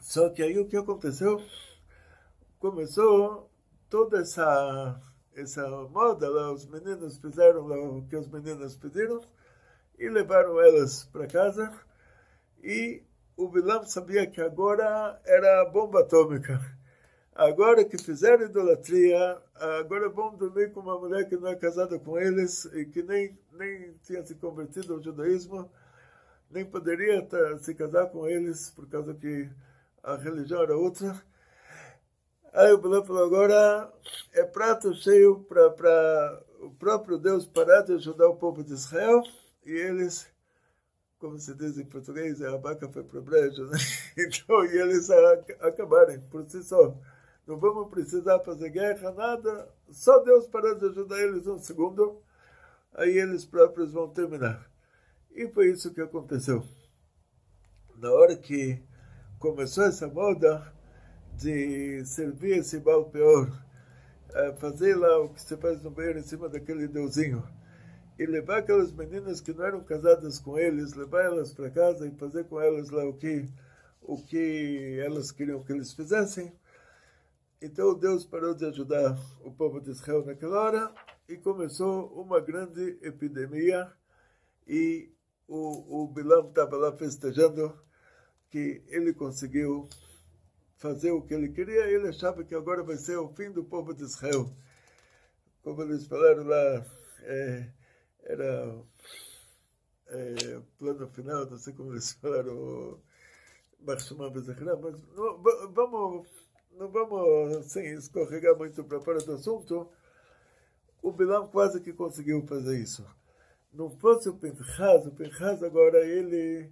só 0.03 0.29
que 0.29 0.43
aí 0.43 0.59
o 0.59 0.67
que 0.67 0.75
aconteceu? 0.75 1.41
Começou 2.59 3.49
toda 3.89 4.19
essa 4.19 5.01
essa 5.33 5.65
moda 5.87 6.29
lá, 6.29 6.51
os 6.51 6.65
meninos 6.65 7.17
fizeram 7.17 7.65
lá 7.65 7.77
o 7.81 8.05
que 8.05 8.17
os 8.17 8.27
meninos 8.27 8.75
pediram 8.75 9.21
e 9.97 10.09
levaram 10.09 10.59
elas 10.59 11.05
para 11.05 11.25
casa 11.25 11.71
e 12.61 13.01
o 13.37 13.47
Bilam 13.47 13.85
sabia 13.85 14.27
que 14.27 14.41
agora 14.41 15.19
era 15.25 15.61
a 15.61 15.65
bomba 15.69 16.01
atômica. 16.01 16.59
Agora 17.33 17.85
que 17.85 17.97
fizeram 17.97 18.45
idolatria, 18.45 19.41
agora 19.79 20.09
vão 20.09 20.35
dormir 20.35 20.73
com 20.73 20.81
uma 20.81 20.99
mulher 20.99 21.29
que 21.29 21.37
não 21.37 21.47
é 21.47 21.55
casada 21.55 21.97
com 21.97 22.19
eles 22.19 22.65
e 22.65 22.85
que 22.85 23.01
nem, 23.01 23.39
nem 23.53 23.93
tinha 24.03 24.23
se 24.23 24.35
convertido 24.35 24.93
ao 24.93 25.01
judaísmo, 25.01 25.71
nem 26.51 26.65
poderia 26.65 27.25
se 27.59 27.73
casar 27.73 28.07
com 28.09 28.27
eles 28.27 28.69
por 28.69 28.87
causa 28.87 29.13
que 29.13 29.49
a 30.03 30.15
religião 30.15 30.61
era 30.61 30.77
outra. 30.77 31.19
Aí 32.51 32.71
o 32.73 32.77
Bilam 32.77 33.03
falou, 33.03 33.25
agora 33.25 33.91
é 34.33 34.43
prato 34.43 34.93
cheio 34.93 35.39
para 35.45 36.43
o 36.59 36.69
próprio 36.71 37.17
Deus 37.17 37.47
parar 37.47 37.81
de 37.81 37.93
ajudar 37.93 38.27
o 38.27 38.35
povo 38.35 38.63
de 38.63 38.73
Israel 38.73 39.23
e 39.65 39.71
eles, 39.71 40.27
como 41.17 41.39
se 41.39 41.55
diz 41.55 41.77
em 41.77 41.85
português, 41.85 42.41
a 42.41 42.57
vaca 42.57 42.87
foi 42.89 43.03
para 43.03 43.19
o 43.19 43.23
brejo, 43.23 43.65
né? 43.65 43.77
Então, 44.15 44.63
e 44.65 44.77
eles 44.77 45.09
acabarem 45.61 46.19
por 46.29 46.45
si 46.47 46.61
só. 46.63 46.95
Não 47.47 47.57
vamos 47.57 47.89
precisar 47.89 48.39
fazer 48.41 48.69
guerra, 48.69 49.11
nada, 49.11 49.67
só 49.89 50.19
Deus 50.19 50.47
parar 50.47 50.75
de 50.75 50.85
ajudar 50.85 51.19
eles 51.19 51.47
um 51.47 51.57
segundo, 51.57 52.21
aí 52.93 53.17
eles 53.17 53.45
próprios 53.45 53.91
vão 53.91 54.07
terminar. 54.09 54.69
E 55.31 55.47
foi 55.47 55.71
isso 55.71 55.93
que 55.93 56.01
aconteceu. 56.01 56.63
Na 57.97 58.11
hora 58.11 58.35
que 58.35 58.79
começou 59.43 59.83
essa 59.83 60.07
moda 60.07 60.73
de 61.35 62.05
servir 62.05 62.59
esse 62.59 62.79
mal 62.79 63.09
pior, 63.09 63.51
é, 64.33 64.53
fazer 64.53 64.95
lá 64.95 65.19
o 65.19 65.33
que 65.33 65.41
você 65.41 65.57
faz 65.57 65.83
no 65.83 65.91
banheiro 65.91 66.19
em 66.19 66.23
cima 66.23 66.47
daquele 66.47 66.87
deusinho, 66.87 67.43
e 68.17 68.25
levar 68.25 68.59
aquelas 68.59 68.93
meninas 68.93 69.41
que 69.41 69.51
não 69.51 69.65
eram 69.65 69.83
casadas 69.83 70.39
com 70.39 70.57
eles, 70.57 70.93
levar 70.93 71.25
elas 71.25 71.53
para 71.53 71.69
casa 71.69 72.07
e 72.07 72.11
fazer 72.11 72.45
com 72.45 72.61
elas 72.61 72.89
lá 72.89 73.03
o 73.03 73.15
que, 73.15 73.45
o 74.01 74.17
que 74.23 74.97
elas 75.03 75.29
queriam 75.29 75.61
que 75.61 75.73
eles 75.73 75.91
fizessem. 75.91 76.57
Então 77.61 77.99
Deus 77.99 78.23
parou 78.23 78.53
de 78.53 78.65
ajudar 78.65 79.19
o 79.43 79.51
povo 79.51 79.81
de 79.81 79.91
Israel 79.91 80.25
naquela 80.25 80.57
hora 80.57 80.95
e 81.27 81.35
começou 81.35 82.13
uma 82.13 82.39
grande 82.39 82.97
epidemia 83.01 83.91
e 84.65 85.11
o, 85.49 86.03
o 86.03 86.07
Bilam 86.07 86.47
estava 86.47 86.77
lá 86.77 86.95
festejando 86.95 87.77
que 88.53 88.83
ele 88.87 89.15
conseguiu 89.15 89.89
fazer 90.77 91.09
o 91.09 91.23
que 91.23 91.33
ele 91.33 91.49
queria, 91.49 91.87
ele 91.87 92.09
achava 92.09 92.43
que 92.43 92.53
agora 92.53 92.83
vai 92.83 92.97
ser 92.97 93.17
o 93.17 93.27
fim 93.29 93.49
do 93.49 93.63
povo 93.63 93.95
de 93.95 94.03
Israel. 94.03 94.47
Como 95.63 95.81
eles 95.81 96.05
falaram 96.05 96.43
lá, 96.43 96.85
é, 97.23 97.67
era 98.21 98.79
é, 100.05 100.61
plano 100.77 101.07
final, 101.07 101.49
não 101.49 101.57
sei 101.57 101.73
como 101.73 101.93
eles 101.93 102.13
falaram, 102.21 103.01
mas 103.79 104.07
não, 104.11 105.41
vamos, 105.71 106.27
não 106.73 106.89
vamos 106.89 107.57
assim, 107.57 107.85
escorregar 107.95 108.55
muito 108.55 108.83
para 108.83 109.01
fora 109.01 109.17
do 109.17 109.33
assunto. 109.33 109.89
O 111.01 111.11
Bilam 111.11 111.47
quase 111.47 111.81
que 111.81 111.91
conseguiu 111.91 112.45
fazer 112.45 112.79
isso. 112.79 113.03
Não 113.73 113.89
fosse 113.89 114.29
o 114.29 114.35
Pinchas, 114.35 115.07
o 115.07 115.11
Pinchas 115.11 115.63
agora 115.63 116.05
ele 116.05 116.71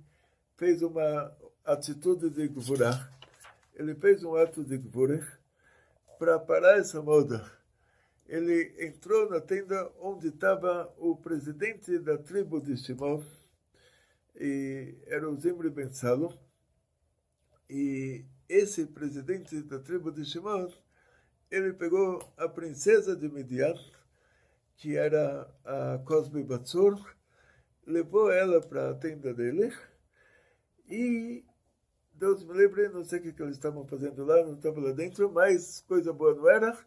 fez 0.58 0.84
uma 0.84 1.36
atitude 1.66 2.30
de 2.30 2.48
Gvurah. 2.48 3.10
Ele 3.76 3.96
fez 3.96 4.24
um 4.24 4.36
ato 4.36 4.64
de 4.64 4.78
Gvurah 4.78 5.26
para 6.20 6.40
parar 6.40 6.78
essa 6.78 7.02
moda. 7.02 7.50
Ele 8.28 8.74
entrou 8.80 9.30
na 9.30 9.42
tenda 9.42 9.92
onde 10.00 10.28
estava 10.28 10.94
o 10.98 11.16
presidente 11.16 12.00
da 12.00 12.18
tribo 12.18 12.62
de 12.62 12.78
Shimon, 12.78 13.24
e 14.36 14.96
era 15.08 15.30
o 15.30 15.36
Zimri 15.36 15.70
Ben 15.70 15.92
Salo. 15.92 16.38
E 17.70 18.26
esse 18.48 18.86
presidente 18.86 19.62
da 19.64 19.80
tribo 19.80 20.12
de 20.12 20.26
Shimon, 20.26 20.72
ele 21.50 21.74
pegou 21.74 22.24
a 22.38 22.48
princesa 22.48 23.16
de 23.16 23.28
Midian, 23.28 23.76
que 24.78 24.96
era 24.96 25.50
a 25.66 26.00
Cosme 26.06 26.44
Batsur, 26.44 27.00
levou 27.86 28.32
ela 28.32 28.62
para 28.62 28.92
a 28.92 28.94
tenda 28.94 29.34
dele 29.34 29.74
e 30.88 31.44
Deus 32.22 32.44
me 32.44 32.54
livre, 32.54 32.88
não 32.90 33.04
sei 33.04 33.18
o 33.18 33.24
que, 33.24 33.34
que 33.34 33.42
eles 33.42 33.56
estavam 33.56 33.84
fazendo 33.88 34.24
lá, 34.24 34.44
não 34.44 34.54
estava 34.54 34.80
lá 34.80 34.92
dentro, 34.92 35.32
mas 35.32 35.84
coisa 35.88 36.14
boa 36.14 36.36
não 36.36 36.48
era. 36.48 36.78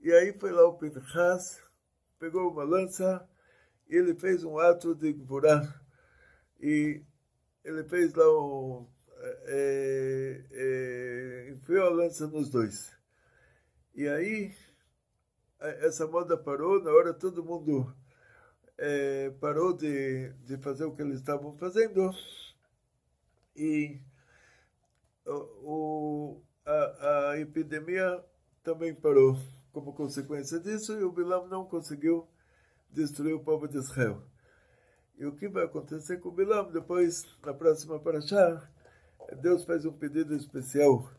E 0.00 0.12
aí 0.12 0.34
foi 0.34 0.52
lá 0.52 0.68
o 0.68 0.76
Pinchas, 0.76 1.62
pegou 2.18 2.52
uma 2.52 2.62
lança, 2.62 3.26
e 3.88 3.96
ele 3.96 4.14
fez 4.14 4.44
um 4.44 4.58
ato 4.58 4.94
de 4.94 5.14
Gvurah. 5.14 5.62
E 6.60 7.02
ele 7.64 7.84
fez 7.84 8.12
lá 8.12 8.28
um. 8.30 8.86
É, 9.46 10.44
é, 10.52 11.50
enfiou 11.52 11.86
a 11.86 11.88
lança 11.88 12.26
nos 12.26 12.50
dois. 12.50 12.94
E 13.94 14.06
aí, 14.06 14.54
essa 15.58 16.06
moda 16.06 16.36
parou, 16.36 16.82
na 16.82 16.90
hora 16.90 17.14
todo 17.14 17.42
mundo 17.42 17.96
é, 18.76 19.30
parou 19.40 19.74
de, 19.74 20.34
de 20.44 20.58
fazer 20.58 20.84
o 20.84 20.94
que 20.94 21.00
eles 21.00 21.16
estavam 21.20 21.56
fazendo. 21.56 22.10
E 23.56 24.02
o, 25.32 26.40
a, 26.64 27.30
a 27.30 27.38
epidemia 27.38 28.24
também 28.62 28.94
parou 28.94 29.36
como 29.72 29.92
consequência 29.92 30.58
disso 30.58 30.98
e 30.98 31.04
o 31.04 31.12
Bilam 31.12 31.46
não 31.48 31.64
conseguiu 31.64 32.26
destruir 32.90 33.34
o 33.34 33.40
povo 33.40 33.68
de 33.68 33.76
Israel. 33.76 34.22
E 35.18 35.24
o 35.24 35.32
que 35.32 35.48
vai 35.48 35.64
acontecer 35.64 36.18
com 36.18 36.28
o 36.28 36.32
Bilam 36.32 36.70
depois, 36.70 37.26
na 37.44 37.52
próxima 37.52 37.98
paraxá, 37.98 38.68
Deus 39.40 39.64
faz 39.64 39.84
um 39.84 39.92
pedido 39.92 40.34
especial 40.34 41.10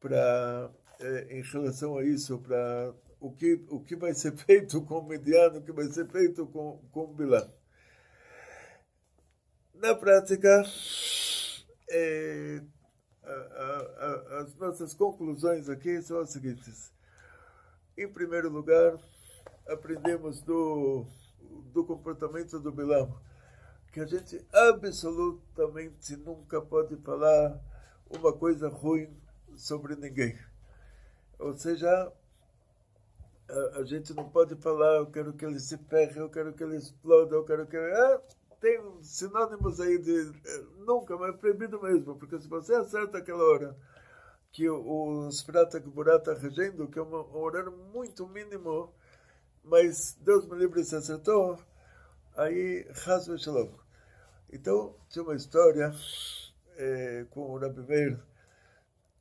para 0.00 0.70
é, 1.00 1.38
em 1.38 1.42
relação 1.42 1.96
a 1.96 2.04
isso, 2.04 2.38
para 2.38 2.94
o 3.20 3.30
que 3.32 3.64
o 3.68 3.80
que 3.80 3.96
vai 3.96 4.14
ser 4.14 4.32
feito 4.36 4.82
com 4.82 4.98
o 4.98 5.06
mediano, 5.06 5.58
o 5.58 5.62
que 5.62 5.72
vai 5.72 5.86
ser 5.86 6.08
feito 6.08 6.46
com 6.46 6.78
com 6.90 7.04
o 7.04 7.14
Bilam. 7.14 7.50
Na 9.74 9.94
prática, 9.94 10.62
é, 11.90 12.62
as 14.40 14.54
nossas 14.56 14.94
conclusões 14.94 15.68
aqui 15.68 16.00
são 16.02 16.20
as 16.20 16.30
seguintes. 16.30 16.92
Em 17.96 18.08
primeiro 18.08 18.48
lugar, 18.48 18.98
aprendemos 19.68 20.40
do, 20.40 21.06
do 21.72 21.84
comportamento 21.84 22.58
do 22.58 22.72
Bilam 22.72 23.12
que 23.92 24.00
a 24.00 24.06
gente 24.06 24.42
absolutamente 24.50 26.16
nunca 26.16 26.62
pode 26.62 26.96
falar 26.96 27.60
uma 28.08 28.32
coisa 28.32 28.68
ruim 28.68 29.14
sobre 29.54 29.94
ninguém. 29.94 30.38
Ou 31.38 31.54
seja, 31.54 32.10
a, 33.50 33.78
a 33.78 33.84
gente 33.84 34.14
não 34.14 34.30
pode 34.30 34.56
falar, 34.56 34.96
eu 34.96 35.10
quero 35.10 35.34
que 35.34 35.44
ele 35.44 35.60
se 35.60 35.76
ferre, 35.76 36.18
eu 36.18 36.30
quero 36.30 36.54
que 36.54 36.64
ele 36.64 36.76
exploda, 36.76 37.36
eu 37.36 37.44
quero 37.44 37.66
que 37.66 37.76
ele... 37.76 37.92
Ah, 37.92 38.20
tem 38.62 38.80
sinônimos 39.02 39.80
aí 39.80 39.98
de 39.98 40.32
eh, 40.46 40.64
nunca, 40.86 41.16
mas 41.18 41.34
é 41.34 41.36
proibido 41.36 41.82
mesmo, 41.82 42.16
porque 42.16 42.38
se 42.38 42.46
você 42.46 42.72
acerta 42.74 43.18
aquela 43.18 43.42
hora 43.42 43.76
que 44.52 44.70
o 44.70 45.28
Sfirata 45.32 45.80
Gburá 45.80 46.16
está 46.16 46.32
regendo, 46.32 46.86
que 46.86 46.98
é 46.98 47.02
um 47.02 47.36
horário 47.36 47.72
muito 47.92 48.26
mínimo, 48.28 48.94
mas 49.64 50.16
Deus 50.20 50.46
me 50.46 50.56
livre 50.56 50.84
se 50.84 50.94
acertou, 50.94 51.58
aí 52.36 52.86
Hasbe 53.04 53.36
Shalom. 53.38 53.72
Então, 54.48 54.94
tinha 55.08 55.24
uma 55.24 55.34
história, 55.34 55.92
é, 56.76 57.26
com 57.30 57.50
o 57.50 57.58
Rabi 57.58 57.82
Meir 57.82 58.22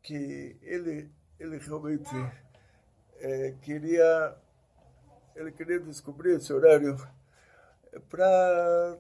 que 0.04 0.58
ele, 0.62 1.10
ele 1.40 1.58
realmente 1.58 2.10
é, 3.20 3.56
queria 3.62 4.38
ele 5.36 5.52
queria 5.52 5.80
descobrir 5.80 6.36
esse 6.36 6.52
horário 6.52 6.98
para 8.10 9.00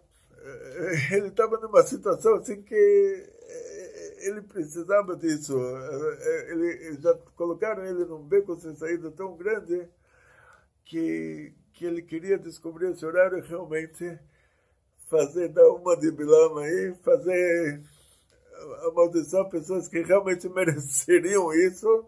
ele 1.12 1.28
estava 1.28 1.58
numa 1.58 1.84
situação 1.84 2.36
assim 2.36 2.62
que 2.62 2.76
é, 2.76 4.28
ele 4.28 4.42
precisava 4.42 5.16
disso 5.16 5.58
é, 5.60 6.52
ele 6.52 7.02
já 7.02 7.14
colocaram 7.36 7.84
ele 7.86 8.06
num 8.06 8.24
beco 8.24 8.60
sem 8.60 8.76
saída 8.76 9.12
tão 9.12 9.36
grande 9.36 9.88
que 10.86 11.54
que 11.74 11.86
ele 11.86 12.02
queria 12.02 12.38
descobrir 12.38 12.92
esse 12.92 13.06
horário 13.06 13.42
realmente 13.44 14.20
fazer 15.10 15.50
dar 15.50 15.70
uma 15.72 15.96
de 15.98 16.12
bilama 16.12 16.62
aí 16.62 16.96
fazer 17.04 17.82
amaldiçoar 18.88 19.50
pessoas 19.50 19.88
que 19.88 20.02
realmente 20.02 20.48
mereceriam 20.50 21.52
isso. 21.54 22.06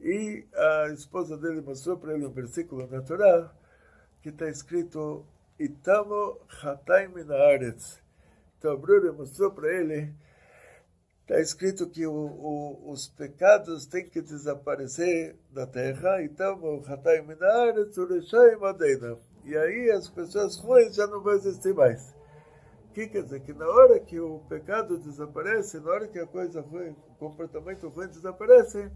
E 0.00 0.44
a 0.52 0.88
esposa 0.92 1.36
dele 1.36 1.60
mostrou 1.60 1.96
para 1.96 2.14
ele 2.14 2.26
um 2.26 2.32
versículo 2.32 2.86
na 2.88 3.02
Torá 3.02 3.52
que 4.20 4.30
está 4.30 4.48
escrito 4.48 5.24
Itamo 5.58 6.38
Hataim 6.62 7.08
Minaretz. 7.08 8.00
Então 8.58 8.72
a 8.72 8.76
Bruna 8.76 9.12
mostrou 9.12 9.50
para 9.50 9.72
ele 9.72 10.14
está 11.22 11.40
escrito 11.40 11.88
que 11.88 12.06
o, 12.06 12.12
o, 12.12 12.90
os 12.90 13.08
pecados 13.08 13.86
têm 13.86 14.08
que 14.08 14.20
desaparecer 14.20 15.36
da 15.50 15.66
terra, 15.66 16.22
então 16.22 16.82
Hataim 16.86 17.22
Minaretz 17.22 17.96
Ureshaim 17.96 18.62
Adeina. 18.64 19.18
E 19.44 19.56
aí 19.56 19.90
as 19.90 20.08
pessoas 20.08 20.56
ruins 20.58 20.94
já 20.94 21.06
não 21.06 21.22
vão 21.22 21.32
existir 21.32 21.74
mais 21.74 22.12
que 22.92 23.08
quer 23.08 23.22
dizer? 23.22 23.40
Que 23.40 23.52
na 23.52 23.66
hora 23.66 23.98
que 23.98 24.20
o 24.20 24.40
pecado 24.48 24.98
desaparece, 24.98 25.80
na 25.80 25.90
hora 25.90 26.06
que 26.06 26.18
a 26.18 26.26
coisa 26.26 26.60
ruim, 26.60 26.94
o 27.08 27.14
comportamento 27.14 27.88
ruim 27.88 28.06
desaparece, 28.08 28.90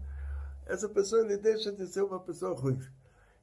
essa 0.65 0.87
pessoa 0.87 1.21
ele 1.21 1.37
deixa 1.37 1.71
de 1.71 1.87
ser 1.87 2.03
uma 2.03 2.19
pessoa 2.19 2.53
ruim. 2.53 2.79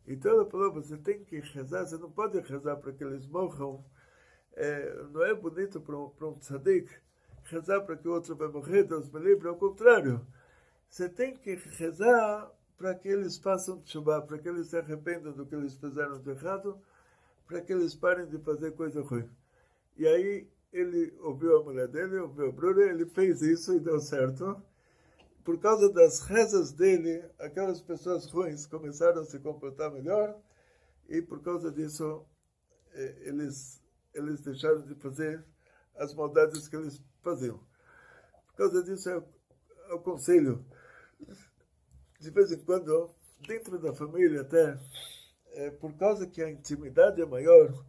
Então 0.07 0.33
ela 0.33 0.47
falou, 0.47 0.73
você 0.73 0.97
tem 0.97 1.25
que 1.25 1.41
rezar, 1.41 1.87
você 1.87 1.97
não 1.97 2.11
pode 2.11 2.39
rezar 2.41 2.77
para 2.77 2.93
que 2.93 3.03
eles 3.03 3.27
morram. 3.27 3.85
É, 4.53 5.05
não 5.13 5.25
é 5.25 5.35
bonito 5.35 5.81
para 5.81 5.99
um, 5.99 6.11
para 6.11 6.29
um 6.29 6.39
tzadik 6.39 6.89
rezar 7.45 7.83
para 7.83 7.97
que 7.97 8.09
o 8.09 8.13
outro 8.13 8.35
vai 8.35 8.49
morrer, 8.49 8.85
Deus 8.85 9.09
me 9.11 9.21
livre, 9.21 9.49
ao 9.49 9.57
contrário. 9.57 10.25
Você 10.89 11.09
tem 11.09 11.37
que 11.37 11.55
rezar 11.55 12.51
para 12.77 12.95
que 12.95 13.09
eles 13.09 13.37
façam 13.37 13.83
chuva, 13.85 14.21
para 14.23 14.39
que 14.39 14.49
eles 14.49 14.69
se 14.69 14.77
arrependam 14.77 15.33
do 15.33 15.47
que 15.47 15.55
eles 15.55 15.75
fizeram 15.77 16.19
de 16.19 16.31
errado, 16.31 16.79
para 17.47 17.61
que 17.61 17.73
eles 17.73 17.95
parem 17.95 18.27
de 18.27 18.39
fazer 18.39 18.73
coisa 18.73 19.01
ruim. 19.03 19.29
E 19.97 20.07
aí 20.07 20.49
ele 20.73 21.13
ouviu 21.21 21.57
a 21.57 21.63
mulher 21.63 21.89
dele, 21.89 22.19
ouviu 22.19 22.49
a 22.49 22.53
Bruna, 22.53 22.83
ele 22.83 23.07
fez 23.07 23.43
isso 23.43 23.75
e 23.75 23.81
deu 23.81 24.01
certo. 24.01 24.61
Por 25.45 25.61
causa 25.61 25.93
das 25.93 26.21
rezas 26.21 26.73
dele, 26.73 27.23
aquelas 27.39 27.81
pessoas 27.81 28.31
ruins 28.31 28.67
começaram 28.67 29.21
a 29.21 29.25
se 29.27 29.39
comportar 29.39 29.93
melhor 29.93 30.41
e 31.09 31.21
por 31.21 31.43
causa 31.43 31.71
disso 31.71 32.25
eh, 32.95 33.17
eles 33.27 33.83
eles 34.15 34.41
deixaram 34.41 34.81
de 34.83 34.95
fazer 34.95 35.45
as 35.97 36.15
maldades 36.15 36.69
que 36.69 36.77
eles 36.77 37.03
faziam. 37.21 37.61
Por 38.47 38.55
causa 38.57 38.83
disso 38.83 39.11
eu, 39.11 39.29
aconselho 39.91 40.65
de 42.19 42.31
vez 42.31 42.51
em 42.51 42.59
quando 42.65 43.11
dentro 43.47 43.79
da 43.79 43.93
família 43.93 44.41
até 44.41 44.79
é, 45.53 45.71
por 45.71 45.93
causa 45.95 46.27
que 46.27 46.43
a 46.43 46.51
intimidade 46.51 47.21
é 47.21 47.27
maior, 47.27 47.85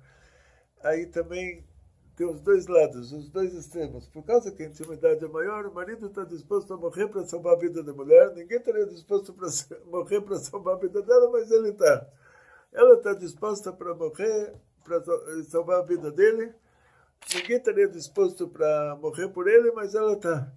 aí 0.82 1.06
também 1.06 1.66
tem 2.16 2.26
os 2.26 2.40
dois 2.40 2.66
lados, 2.68 3.12
os 3.12 3.30
dois 3.30 3.54
extremos. 3.54 4.08
Por 4.08 4.24
causa 4.24 4.52
que 4.52 4.64
a 4.64 4.68
intimidade 4.68 5.24
é 5.24 5.28
maior, 5.28 5.66
o 5.66 5.74
marido 5.74 6.08
está 6.08 6.24
disposto 6.24 6.74
a 6.74 6.78
morrer 6.78 7.10
para 7.10 7.26
salvar 7.26 7.56
a 7.56 7.60
vida 7.60 7.84
da 7.84 7.94
mulher, 7.94 8.34
ninguém 8.34 8.58
estaria 8.58 8.86
disposto 8.86 9.34
para 9.34 9.48
morrer 9.86 10.22
para 10.22 10.38
salvar 10.38 10.76
a 10.76 10.80
vida 10.80 11.02
dela, 11.02 11.30
mas 11.30 11.52
ele 11.52 11.70
está. 11.70 12.08
Ela 12.72 12.96
está 12.96 13.14
disposta 13.14 13.74
para 13.74 13.94
morrer 13.94 14.54
para 14.84 15.04
salvar 15.50 15.80
a 15.80 15.84
vida 15.84 16.10
dele, 16.12 16.54
ninguém 17.34 17.58
estaria 17.58 17.88
disposto 17.88 18.48
para 18.48 18.96
morrer 18.96 19.28
por 19.30 19.48
ele, 19.48 19.72
mas 19.72 19.94
ela 19.94 20.14
está. 20.14 20.52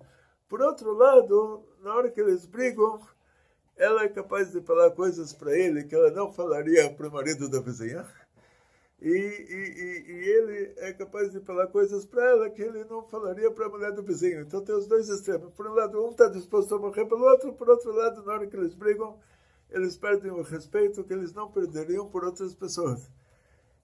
Por 0.49 0.62
outro 0.62 0.92
lado, 0.92 1.64
na 1.83 1.94
hora 1.94 2.11
que 2.11 2.21
eles 2.21 2.47
brigam, 2.47 3.01
ela 3.77 4.05
é 4.05 4.09
capaz 4.09 4.53
de 4.53 4.61
falar 4.61 4.90
coisas 4.92 5.33
para 5.33 5.57
ele 5.57 5.85
que 5.85 5.94
ela 5.94 6.11
não 6.11 6.33
falaria 6.33 6.92
para 6.94 7.09
o 7.09 7.12
marido 7.12 7.49
da 7.49 7.61
vizinha 7.61 8.07
e, 9.00 9.08
e, 9.08 10.12
e, 10.12 10.28
ele 10.28 10.74
é 10.78 10.92
capaz 10.92 11.30
de 11.30 11.38
falar 11.40 11.68
coisas 11.68 12.04
para 12.04 12.24
ela 12.30 12.50
que 12.50 12.62
ele 12.62 12.84
não 12.84 13.04
falaria 13.04 13.48
para 13.50 13.66
a 13.66 13.68
mulher 13.68 13.92
do 13.92 14.02
vizinho. 14.02 14.40
Então 14.40 14.64
tem 14.64 14.74
os 14.74 14.88
dois 14.88 15.08
extremos. 15.08 15.52
Por 15.54 15.68
um 15.68 15.74
lado, 15.74 16.04
um 16.04 16.11
está 16.11 16.28
disposto 16.28 16.74
a 16.74 16.78
morrer 16.78 17.06
pelo 17.06 17.24
outro, 17.24 17.52
por 17.52 17.68
outro 17.68 17.92
lado, 17.92 18.24
na 18.24 18.32
hora 18.32 18.46
que 18.48 18.56
eles 18.56 18.74
brigam, 18.74 19.18
eles 19.70 19.96
perdem 19.96 20.32
o 20.32 20.42
respeito 20.42 21.04
que 21.04 21.12
eles 21.12 21.32
não 21.32 21.50
perderiam 21.50 22.08
por 22.08 22.24
outras 22.24 22.54
pessoas. 22.54 23.08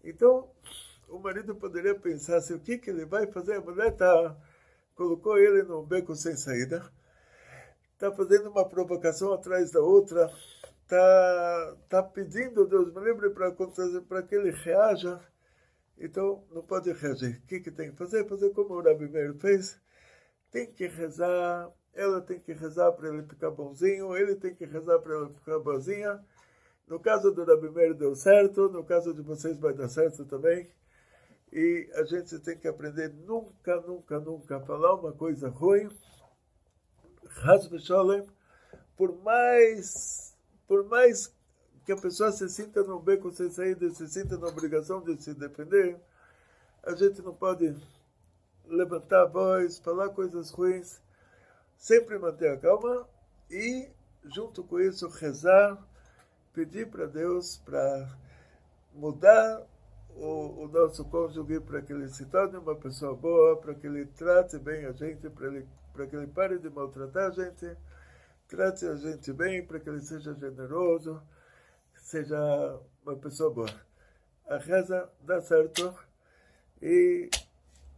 Então, 0.03 0.51
o 1.09 1.19
marido 1.19 1.55
poderia 1.55 1.95
pensar 1.95 2.41
se 2.41 2.53
o 2.53 2.59
que, 2.59 2.77
que 2.79 2.91
ele 2.91 3.05
vai 3.05 3.27
fazer. 3.29 3.55
A 3.55 3.61
mulher 3.61 3.97
tá, 3.97 4.37
colocou 4.97 5.39
ele 5.39 5.63
num 5.63 5.85
beco 5.85 6.17
sem 6.17 6.37
saída, 6.37 6.85
está 7.93 8.11
fazendo 8.11 8.51
uma 8.51 8.69
provocação 8.69 9.33
atrás 9.33 9.71
da 9.71 9.81
outra 9.81 10.29
está 10.85 11.77
tá 11.89 12.03
pedindo, 12.03 12.67
Deus 12.67 12.93
me 12.93 13.01
livre, 13.03 13.31
para 13.31 14.23
que 14.23 14.35
ele 14.35 14.51
reaja, 14.51 15.21
então 15.99 16.45
não 16.51 16.63
pode 16.63 16.93
reagir. 16.93 17.41
O 17.43 17.47
que, 17.47 17.61
que 17.61 17.71
tem 17.71 17.91
que 17.91 17.97
fazer? 17.97 18.29
Fazer 18.29 18.51
como 18.51 18.75
o 18.75 18.83
Rabi 18.83 19.09
Meir 19.09 19.35
fez. 19.35 19.81
Tem 20.51 20.71
que 20.71 20.87
rezar, 20.87 21.71
ela 21.93 22.21
tem 22.21 22.39
que 22.39 22.53
rezar 22.53 22.93
para 22.93 23.09
ele 23.09 23.23
ficar 23.25 23.51
bonzinho, 23.51 24.17
ele 24.17 24.37
tem 24.37 24.55
que 24.55 24.65
rezar 24.65 24.99
para 25.01 25.15
ela 25.15 25.31
ficar 25.31 25.59
boazinha. 25.59 26.23
No 26.87 27.01
caso 27.01 27.33
do 27.33 27.45
Rabi 27.45 27.71
Meir 27.71 27.95
deu 27.95 28.15
certo, 28.15 28.69
no 28.69 28.85
caso 28.85 29.15
de 29.15 29.23
vocês 29.23 29.59
vai 29.59 29.73
dar 29.73 29.89
certo 29.89 30.25
também. 30.27 30.71
E 31.53 31.89
a 31.95 32.05
gente 32.05 32.39
tem 32.41 32.59
que 32.59 32.69
aprender 32.69 33.09
nunca, 33.09 33.81
nunca, 33.81 34.21
nunca 34.21 34.61
falar 34.61 34.95
uma 34.95 35.13
coisa 35.13 35.49
ruim. 35.49 35.89
Hasbe 37.43 37.79
por 38.97 39.17
mais 39.23 40.34
por 40.67 40.85
mais 40.85 41.33
que 41.85 41.93
a 41.93 41.97
pessoa 41.97 42.33
se 42.33 42.49
sinta 42.49 42.83
no 42.83 42.99
beco 42.99 43.31
sem 43.31 43.51
saída, 43.51 43.91
se 43.91 44.09
sinta 44.09 44.39
na 44.39 44.47
obrigação 44.47 45.03
de 45.03 45.23
se 45.23 45.35
defender, 45.35 45.97
a 46.83 46.95
gente 46.95 47.21
não 47.23 47.35
pode 47.35 47.75
levantar 48.67 49.23
a 49.23 49.27
voz, 49.27 49.79
falar 49.79 50.09
coisas 50.11 50.51
ruins, 50.51 51.01
sempre 51.77 52.19
manter 52.19 52.51
a 52.51 52.57
calma 52.57 53.07
e, 53.51 53.89
junto 54.25 54.63
com 54.65 54.81
isso, 54.81 55.09
rezar, 55.09 55.79
pedir 56.53 56.89
para 56.89 57.07
Deus 57.07 57.59
para 57.59 58.09
mudar 58.95 59.67
o, 60.17 60.65
o, 60.65 60.69
nosso 60.69 61.05
cônjuge 61.07 61.61
para 61.61 61.83
que 61.83 61.93
ele 61.93 62.09
se 62.09 62.25
torne 62.27 62.57
uma 62.57 62.77
pessoa 62.77 63.15
boa, 63.15 63.57
para 63.57 63.75
que 63.75 63.87
ele 63.87 64.07
trate 64.07 64.59
bem 64.59 64.87
a 64.87 64.93
gente, 64.93 65.29
para, 65.29 66.07
que 66.07 66.17
ele 66.17 66.29
pare 66.29 66.59
de 66.59 66.71
maltratar 66.71 67.31
a 67.31 67.31
gente 67.31 67.77
Trate 68.55 68.87
a 68.87 68.95
gente 68.95 69.33
bem 69.33 69.67
para 69.67 69.81
que 69.81 69.89
ele 69.89 70.01
seja 70.01 70.33
generoso, 70.33 71.21
seja 71.97 72.79
uma 73.05 73.17
pessoa 73.17 73.53
boa. 73.53 73.85
A 74.47 74.59
reza 74.59 75.11
dá 75.23 75.43
certo 75.43 75.93
e 76.81 77.29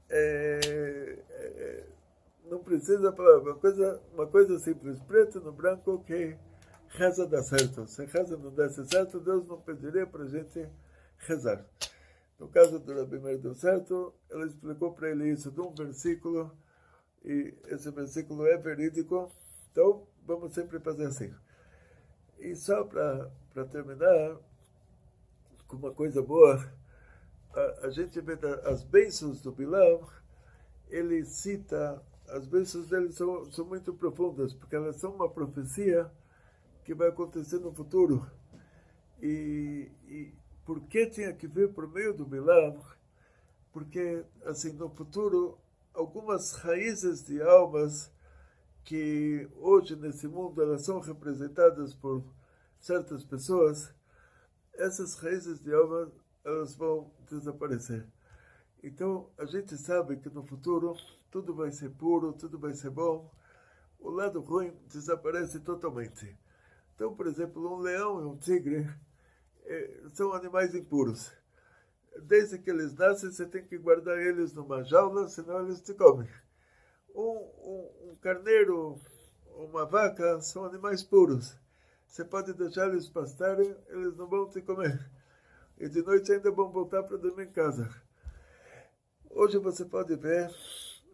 é, 0.09 1.19
é, 1.29 1.87
não 2.47 2.61
precisa 2.61 3.13
falar 3.13 3.41
uma 3.41 3.55
coisa, 3.57 4.01
uma 4.15 4.27
coisa 4.27 4.59
simples, 4.59 4.99
preto 5.01 5.41
no 5.41 5.53
branco, 5.53 6.03
que 6.05 6.35
reza 6.89 7.27
dá 7.27 7.43
certo. 7.43 7.87
Se 7.87 8.07
reza 8.07 8.39
não 8.39 8.51
desse 8.51 8.83
certo, 8.87 9.21
Deus 9.21 9.47
não 9.47 9.61
pediria 9.61 10.07
para 10.07 10.25
a 10.25 10.29
gente 10.29 10.67
rezar. 11.19 11.67
No 12.39 12.49
caso 12.49 12.79
do 12.79 12.95
Rabi 12.95 13.19
Meir 13.19 13.39
deu 13.39 13.55
certo, 13.55 14.15
ele 14.31 14.47
explicou 14.47 14.95
para 14.95 15.11
ele 15.11 15.29
isso 15.29 15.51
de 15.51 15.61
um 15.61 15.75
versículo, 15.75 16.51
e 17.23 17.53
esse 17.67 17.91
versículo 17.91 18.47
é 18.47 18.57
verídico. 18.57 19.31
Então, 19.71 20.07
vamos 20.27 20.53
sempre 20.53 20.79
fazer 20.81 21.07
assim. 21.07 21.33
E 22.39 22.55
só 22.55 22.85
para 22.85 23.65
terminar, 23.71 24.37
com 25.67 25.77
uma 25.77 25.93
coisa 25.93 26.21
boa, 26.21 26.71
a, 27.55 27.87
a 27.87 27.91
gente 27.91 28.21
vê 28.21 28.39
as 28.65 28.83
bênçãos 28.83 29.41
do 29.41 29.53
Bilam, 29.53 30.07
ele 30.89 31.25
cita, 31.25 32.03
as 32.29 32.47
bênçãos 32.47 32.89
dele 32.89 33.13
são, 33.13 33.51
são 33.51 33.65
muito 33.65 33.95
profundas, 33.95 34.53
porque 34.53 34.77
elas 34.77 34.97
são 34.97 35.15
uma 35.15 35.29
profecia 35.29 36.11
que 36.85 36.95
vai 36.95 37.09
acontecer 37.09 37.59
no 37.59 37.73
futuro. 37.73 38.31
E, 39.23 39.91
e 40.07 40.35
por 40.65 40.81
que 40.83 41.07
tinha 41.07 41.33
que 41.33 41.47
vir 41.47 41.73
por 41.73 41.89
meio 41.89 42.13
do 42.13 42.27
Bilam? 42.27 42.79
Porque, 43.73 44.25
assim, 44.45 44.73
no 44.73 44.89
futuro, 44.91 45.59
algumas 45.95 46.53
raízes 46.53 47.25
de 47.25 47.41
almas 47.43 48.11
que 48.87 49.49
hoje 49.57 49.97
nesse 49.97 50.29
mundo 50.29 50.63
elas 50.63 50.83
são 50.83 51.01
representadas 51.01 51.93
por 51.93 52.25
certas 52.81 53.25
pessoas, 53.25 53.93
essas 54.75 55.17
raízes 55.17 55.61
de 55.61 55.75
alma 55.75 56.11
elas 56.45 56.77
vão 56.77 57.11
desaparecer. 57.29 58.07
Então, 58.81 59.29
a 59.37 59.45
gente 59.45 59.77
sabe 59.77 60.17
que 60.19 60.31
no 60.31 60.45
futuro 60.45 60.95
tudo 61.33 61.53
vai 61.53 61.73
ser 61.73 61.91
puro, 61.91 62.33
tudo 62.33 62.59
vai 62.61 62.75
ser 62.75 62.91
bom. 62.91 63.29
O 63.99 64.09
lado 64.09 64.41
ruim 64.41 64.73
desaparece 64.87 65.59
totalmente. 65.59 66.39
Então, 66.95 67.13
por 67.17 67.27
exemplo, 67.27 67.75
um 67.75 67.81
leão 67.81 68.21
e 68.21 68.25
um 68.25 68.37
tigre 68.37 68.89
eh, 69.65 70.01
são 70.15 70.33
animais 70.33 70.77
impuros. 70.77 71.33
Desde 72.23 72.59
que 72.59 72.71
eles 72.71 72.95
nascem, 72.95 73.33
você 73.33 73.47
tem 73.47 73.65
que 73.65 73.77
guardar 73.77 74.17
eles 74.17 74.53
numa 74.53 74.85
jaula, 74.85 75.29
senão 75.29 75.65
eles 75.65 75.81
te 75.81 75.93
comem. 75.93 76.29
Um, 77.17 77.49
um, 77.65 78.11
um 78.11 78.17
carneiro, 78.17 79.01
uma 79.55 79.87
vaca, 79.87 80.39
são 80.43 80.67
animais 80.67 81.03
puros. 81.03 81.57
Você 82.07 82.23
pode 82.23 82.53
deixar 82.53 82.89
eles 82.89 83.09
pastarem, 83.09 83.75
eles 83.89 84.15
não 84.19 84.27
vão 84.27 84.51
te 84.51 84.61
comer. 84.61 85.11
E 85.79 85.89
de 85.89 86.03
noite 86.03 86.31
ainda 86.31 86.51
vão 86.51 86.71
voltar 86.71 87.03
para 87.05 87.17
dormir 87.17 87.45
em 87.45 87.53
casa. 87.53 87.89
Hoje 89.31 89.57
você 89.57 89.87
pode 89.87 90.15
ver, 90.15 90.51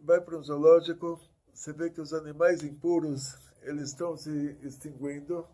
vai 0.02 0.20
para 0.20 0.36
um 0.36 0.42
zoológico, 0.42 1.20
você 1.54 1.72
vê 1.72 1.88
que 1.88 2.00
os 2.00 2.12
animais 2.12 2.64
impuros 2.64 3.36
eles 3.62 3.90
estão 3.90 4.16
se 4.16 4.58
extinguindo. 4.60 5.46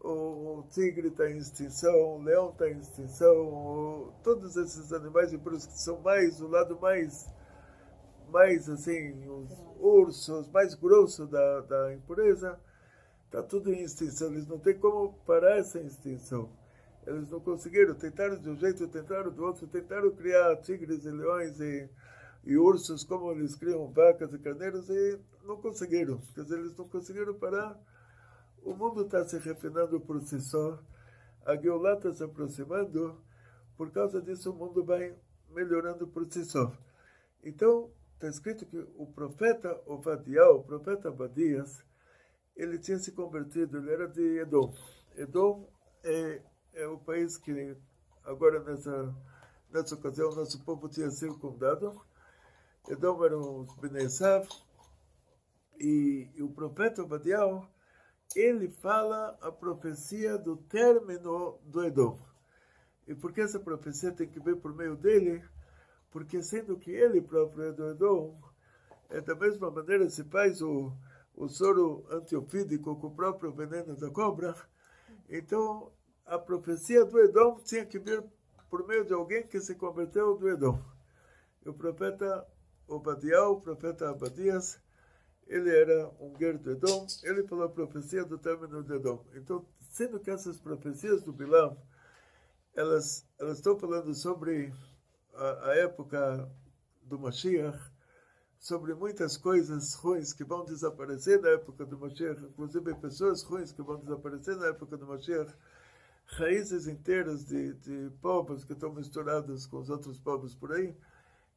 O, 0.00 0.64
tigre 0.70 1.08
está 1.08 1.30
em 1.30 1.36
extinção, 1.36 2.16
o 2.16 2.22
leão 2.22 2.48
está 2.48 2.66
em 2.68 2.78
extinção, 2.78 4.12
todos 4.24 4.56
esses 4.56 4.90
animais 4.90 5.34
impuros 5.34 5.66
que 5.66 5.78
são 5.78 6.00
mais 6.00 6.40
o 6.40 6.48
lado 6.48 6.80
mais 6.80 7.28
mais 8.32 8.68
assim, 8.68 9.28
os 9.28 9.50
ursos 9.78 10.48
mais 10.48 10.74
grosso 10.74 11.26
da, 11.26 11.60
da 11.60 11.94
impureza, 11.94 12.58
está 13.26 13.42
tudo 13.42 13.72
em 13.72 13.82
extinção. 13.82 14.32
Eles 14.32 14.46
não 14.48 14.58
têm 14.58 14.78
como 14.78 15.12
parar 15.26 15.58
essa 15.58 15.78
extinção. 15.78 16.50
Eles 17.06 17.30
não 17.30 17.40
conseguiram, 17.40 17.94
tentaram 17.94 18.38
de 18.38 18.48
um 18.48 18.56
jeito, 18.56 18.88
tentaram 18.88 19.30
do 19.30 19.44
outro, 19.44 19.66
tentaram 19.66 20.10
criar 20.12 20.56
tigres 20.56 21.04
e 21.04 21.10
leões 21.10 21.60
e, 21.60 21.88
e 22.44 22.56
ursos, 22.56 23.04
como 23.04 23.30
eles 23.32 23.54
criam 23.54 23.90
vacas 23.90 24.32
e 24.32 24.38
carneiros, 24.38 24.88
e 24.88 25.18
não 25.44 25.56
conseguiram. 25.60 26.20
Quer 26.34 26.44
dizer, 26.44 26.58
eles 26.58 26.76
não 26.76 26.88
conseguiram 26.88 27.34
parar. 27.34 27.78
O 28.62 28.74
mundo 28.74 29.02
está 29.02 29.24
se 29.24 29.36
refinando 29.38 30.00
por 30.00 30.20
si 30.22 30.40
só, 30.40 30.78
a 31.44 31.56
Geulah 31.56 31.94
está 31.94 32.12
se 32.12 32.22
aproximando, 32.22 33.20
por 33.76 33.90
causa 33.90 34.22
disso 34.22 34.52
o 34.52 34.54
mundo 34.54 34.84
vai 34.84 35.12
melhorando 35.50 36.06
por 36.06 36.24
si 36.26 36.44
só. 36.44 36.72
Então, 37.42 37.90
está 38.22 38.28
escrito 38.28 38.64
que 38.66 38.78
o 38.96 39.06
profeta 39.06 39.82
Ovadiah, 39.84 40.50
o 40.50 40.62
profeta 40.62 41.08
Abadias, 41.08 41.84
ele 42.54 42.78
tinha 42.78 42.98
se 42.98 43.10
convertido, 43.10 43.78
ele 43.78 43.92
era 43.92 44.06
de 44.06 44.38
Edom. 44.38 44.72
Edom 45.16 45.68
é 46.04 46.40
é 46.74 46.86
o 46.86 46.98
país 46.98 47.36
que 47.36 47.76
agora 48.24 48.62
nessa 48.62 49.14
nessa 49.70 49.94
ocasião 49.96 50.30
nosso 50.34 50.64
povo 50.64 50.88
tinha 50.88 51.10
circundado. 51.10 52.00
Edom 52.88 53.24
eram 53.24 53.60
os 53.60 53.74
Benesav 53.76 54.48
e, 55.80 56.30
e 56.34 56.42
o 56.42 56.50
profeta 56.50 57.02
Obadiah 57.02 57.68
ele 58.36 58.70
fala 58.70 59.36
a 59.42 59.50
profecia 59.50 60.38
do 60.38 60.56
término 60.56 61.58
do 61.64 61.84
Edom. 61.84 62.18
E 63.06 63.14
por 63.14 63.32
que 63.32 63.40
essa 63.40 63.58
profecia 63.58 64.12
tem 64.12 64.28
que 64.28 64.40
ver 64.40 64.56
por 64.56 64.74
meio 64.74 64.96
dele? 64.96 65.44
Porque 66.12 66.42
sendo 66.42 66.78
que 66.78 66.90
ele 66.90 67.20
próprio 67.22 67.64
é 67.64 67.72
do 67.72 67.88
Edom, 67.88 68.38
é 69.08 69.20
da 69.20 69.34
mesma 69.34 69.70
maneira 69.70 70.08
se 70.10 70.22
faz 70.24 70.60
o, 70.60 70.92
o 71.34 71.48
soro 71.48 72.06
antiofídico 72.10 72.94
com 72.96 73.06
o 73.08 73.14
próprio 73.14 73.52
veneno 73.52 73.96
da 73.96 74.10
cobra, 74.10 74.54
então 75.28 75.90
a 76.26 76.38
profecia 76.38 77.04
do 77.04 77.18
Edom 77.18 77.58
tinha 77.64 77.84
que 77.86 77.98
vir 77.98 78.22
por 78.68 78.86
meio 78.86 79.04
de 79.04 79.12
alguém 79.12 79.46
que 79.46 79.60
se 79.60 79.74
converteu 79.74 80.36
do 80.36 80.48
Edom. 80.48 80.78
E 81.64 81.68
o 81.68 81.74
profeta 81.74 82.46
Obadiah, 82.86 83.48
o 83.48 83.60
profeta 83.60 84.10
Abadias, 84.10 84.78
ele 85.46 85.74
era 85.74 86.08
um 86.20 86.32
guerreiro 86.32 86.58
do 86.58 86.70
Edom, 86.72 87.06
ele 87.22 87.46
falou 87.46 87.64
a 87.64 87.70
profecia 87.70 88.24
do 88.24 88.38
término 88.38 88.82
do 88.82 88.94
Edom. 88.94 89.24
Então, 89.34 89.66
sendo 89.80 90.20
que 90.20 90.30
essas 90.30 90.58
profecias 90.58 91.22
do 91.22 91.32
Bilam, 91.32 91.76
elas, 92.74 93.26
elas 93.38 93.58
estão 93.58 93.78
falando 93.78 94.14
sobre 94.14 94.72
a, 95.34 95.70
a 95.70 95.76
época 95.76 96.50
do 97.02 97.18
Mashiach, 97.18 97.78
sobre 98.58 98.94
muitas 98.94 99.36
coisas 99.36 99.94
ruins 99.94 100.32
que 100.32 100.44
vão 100.44 100.64
desaparecer 100.64 101.40
na 101.40 101.48
época 101.48 101.84
do 101.84 101.98
Mashiach, 101.98 102.42
inclusive 102.44 102.94
pessoas 102.94 103.42
ruins 103.42 103.72
que 103.72 103.82
vão 103.82 103.98
desaparecer 103.98 104.56
na 104.56 104.66
época 104.66 104.96
do 104.96 105.06
Mashiach, 105.06 105.52
raízes 106.26 106.86
inteiras 106.86 107.44
de, 107.44 107.74
de 107.74 108.10
povos 108.20 108.64
que 108.64 108.72
estão 108.72 108.92
misturados 108.92 109.66
com 109.66 109.78
os 109.78 109.90
outros 109.90 110.18
povos 110.18 110.54
por 110.54 110.72
aí, 110.72 110.96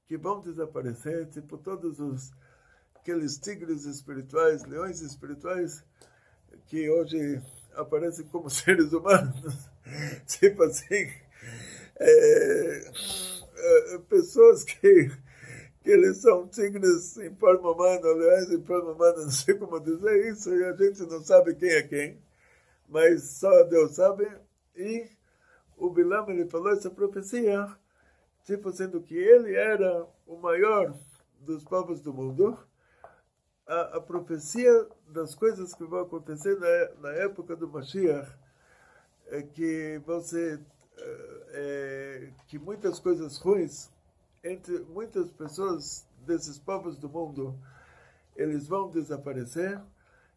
que 0.07 0.17
vão 0.17 0.41
desaparecer, 0.41 1.27
tipo 1.29 1.57
todos 1.57 1.99
os 1.99 2.31
aqueles 2.95 3.38
tigres 3.38 3.85
espirituais, 3.85 4.63
leões 4.63 4.99
espirituais, 4.99 5.83
que 6.65 6.89
hoje 6.89 7.39
aparecem 7.75 8.25
como 8.25 8.49
seres 8.51 8.91
humanos, 8.93 9.69
tipo 10.25 10.63
assim, 10.63 11.07
é, 11.97 12.91
pessoas 14.10 14.63
que, 14.63 15.12
que 15.84 15.91
eles 15.91 16.17
são 16.17 16.47
tigres 16.47 17.17
em 17.17 17.34
forma 17.36 17.71
humana, 17.71 18.13
leões 18.13 18.51
em 18.51 18.63
forma 18.63 18.91
humana, 18.91 19.17
não 19.23 19.32
sei 19.32 19.56
como 19.56 19.80
dizer 19.80 20.32
isso, 20.32 20.54
e 20.54 20.63
a 20.63 20.73
gente 20.73 21.01
não 21.04 21.23
sabe 21.23 21.56
quem 21.56 21.69
é 21.69 21.84
quem, 21.84 22.19
mas 22.88 23.23
só 23.23 23.63
Deus 23.63 23.95
sabe, 23.95 24.28
e 24.75 25.10
o 25.78 25.89
Bilam 25.89 26.30
ele 26.30 26.45
falou 26.49 26.71
essa 26.71 26.89
profecia, 26.89 27.67
tipo 28.43 28.71
sendo 28.71 29.01
que 29.01 29.15
ele 29.15 29.56
era 29.56 30.06
o 30.25 30.38
maior 30.38 30.95
dos 31.39 31.63
povos 31.63 32.01
do 32.01 32.13
mundo. 32.13 32.58
A, 33.67 33.97
a 33.97 34.01
profecia 34.01 34.88
das 35.08 35.34
coisas 35.34 35.73
que 35.73 35.84
vão 35.84 36.01
acontecer 36.01 36.58
na, 36.60 37.10
na 37.10 37.15
época 37.15 37.56
do 37.56 37.67
Mashiach 37.67 38.32
é 39.28 39.41
que 39.41 40.01
vão 40.06 40.21
ser 40.21 40.62
é, 40.97 42.29
que 42.47 42.58
muitas 42.58 42.99
coisas 42.99 43.38
ruins 43.38 43.89
entre 44.43 44.79
muitas 44.79 45.31
pessoas 45.31 46.05
desses 46.25 46.58
povos 46.58 46.97
do 46.97 47.10
mundo 47.10 47.58
eles 48.36 48.67
vão 48.67 48.89
desaparecer 48.89 49.79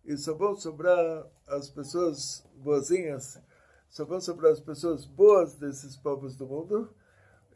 e 0.04 0.16
só 0.16 0.34
vão 0.34 0.56
sobrar 0.56 1.26
as 1.46 1.68
pessoas 1.68 2.44
boazinhas 2.56 3.40
só 3.88 4.04
vão 4.04 4.20
sobrar 4.20 4.52
as 4.52 4.60
pessoas 4.60 5.06
boas 5.06 5.54
desses 5.54 5.96
povos 5.96 6.36
do 6.36 6.46
mundo. 6.46 6.88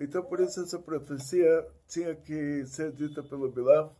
Então, 0.01 0.23
por 0.23 0.41
isso, 0.41 0.61
essa 0.61 0.79
profecia 0.79 1.67
tinha 1.87 2.15
que 2.15 2.67
ser 2.67 2.93
dita 2.93 3.23
pelo 3.23 3.51
Bilam. 3.51 3.95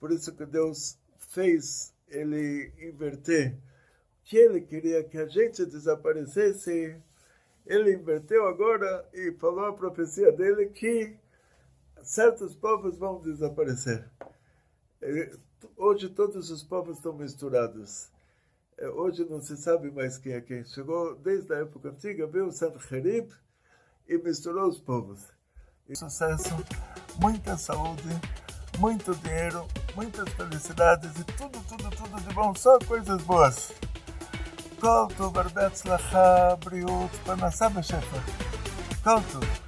Por 0.00 0.10
isso 0.10 0.34
que 0.34 0.44
Deus 0.44 0.98
fez 1.16 1.94
ele 2.08 2.72
inverter. 2.78 3.56
Que 4.24 4.36
ele 4.36 4.60
queria 4.60 5.04
que 5.04 5.16
a 5.18 5.26
gente 5.26 5.64
desaparecesse. 5.64 7.00
Ele 7.66 7.94
inverteu 7.94 8.46
agora 8.46 9.08
e 9.12 9.32
falou 9.32 9.66
a 9.66 9.72
profecia 9.72 10.32
dele 10.32 10.66
que 10.66 11.16
certos 12.02 12.54
povos 12.54 12.96
vão 12.98 13.20
desaparecer. 13.20 14.04
Hoje 15.76 16.08
todos 16.08 16.50
os 16.50 16.62
povos 16.62 16.96
estão 16.96 17.12
misturados. 17.12 18.10
É, 18.76 18.88
hoje 18.88 19.24
não 19.24 19.40
se 19.40 19.56
sabe 19.56 19.90
mais 19.90 20.18
quem 20.18 20.32
é 20.32 20.40
quem. 20.40 20.64
Chegou 20.64 21.14
desde 21.14 21.52
a 21.54 21.58
época 21.58 21.90
antiga, 21.90 22.26
veio 22.26 22.46
o 22.46 22.52
Sanherib 22.52 23.30
e 24.08 24.18
misturou 24.18 24.68
os 24.68 24.80
povos. 24.80 25.28
E 25.88 25.96
sucesso, 25.96 26.50
muita 27.20 27.56
saúde, 27.56 28.08
muito 28.78 29.14
dinheiro, 29.16 29.66
muitas 29.94 30.28
felicidades 30.30 31.10
e 31.18 31.24
tudo, 31.24 31.58
tudo, 31.68 31.90
tudo 31.90 32.20
de 32.20 32.34
bom, 32.34 32.54
só 32.54 32.78
coisas 32.80 33.22
boas. 33.22 33.72
כל 34.82 35.06
טוב, 35.16 35.38
הרבה 35.38 35.66
הצלחה, 35.66 36.54
בריאות, 36.64 37.10
פרנסה 37.24 37.66
ושפע. 37.74 38.18
כל 39.04 39.18
טוב. 39.32 39.61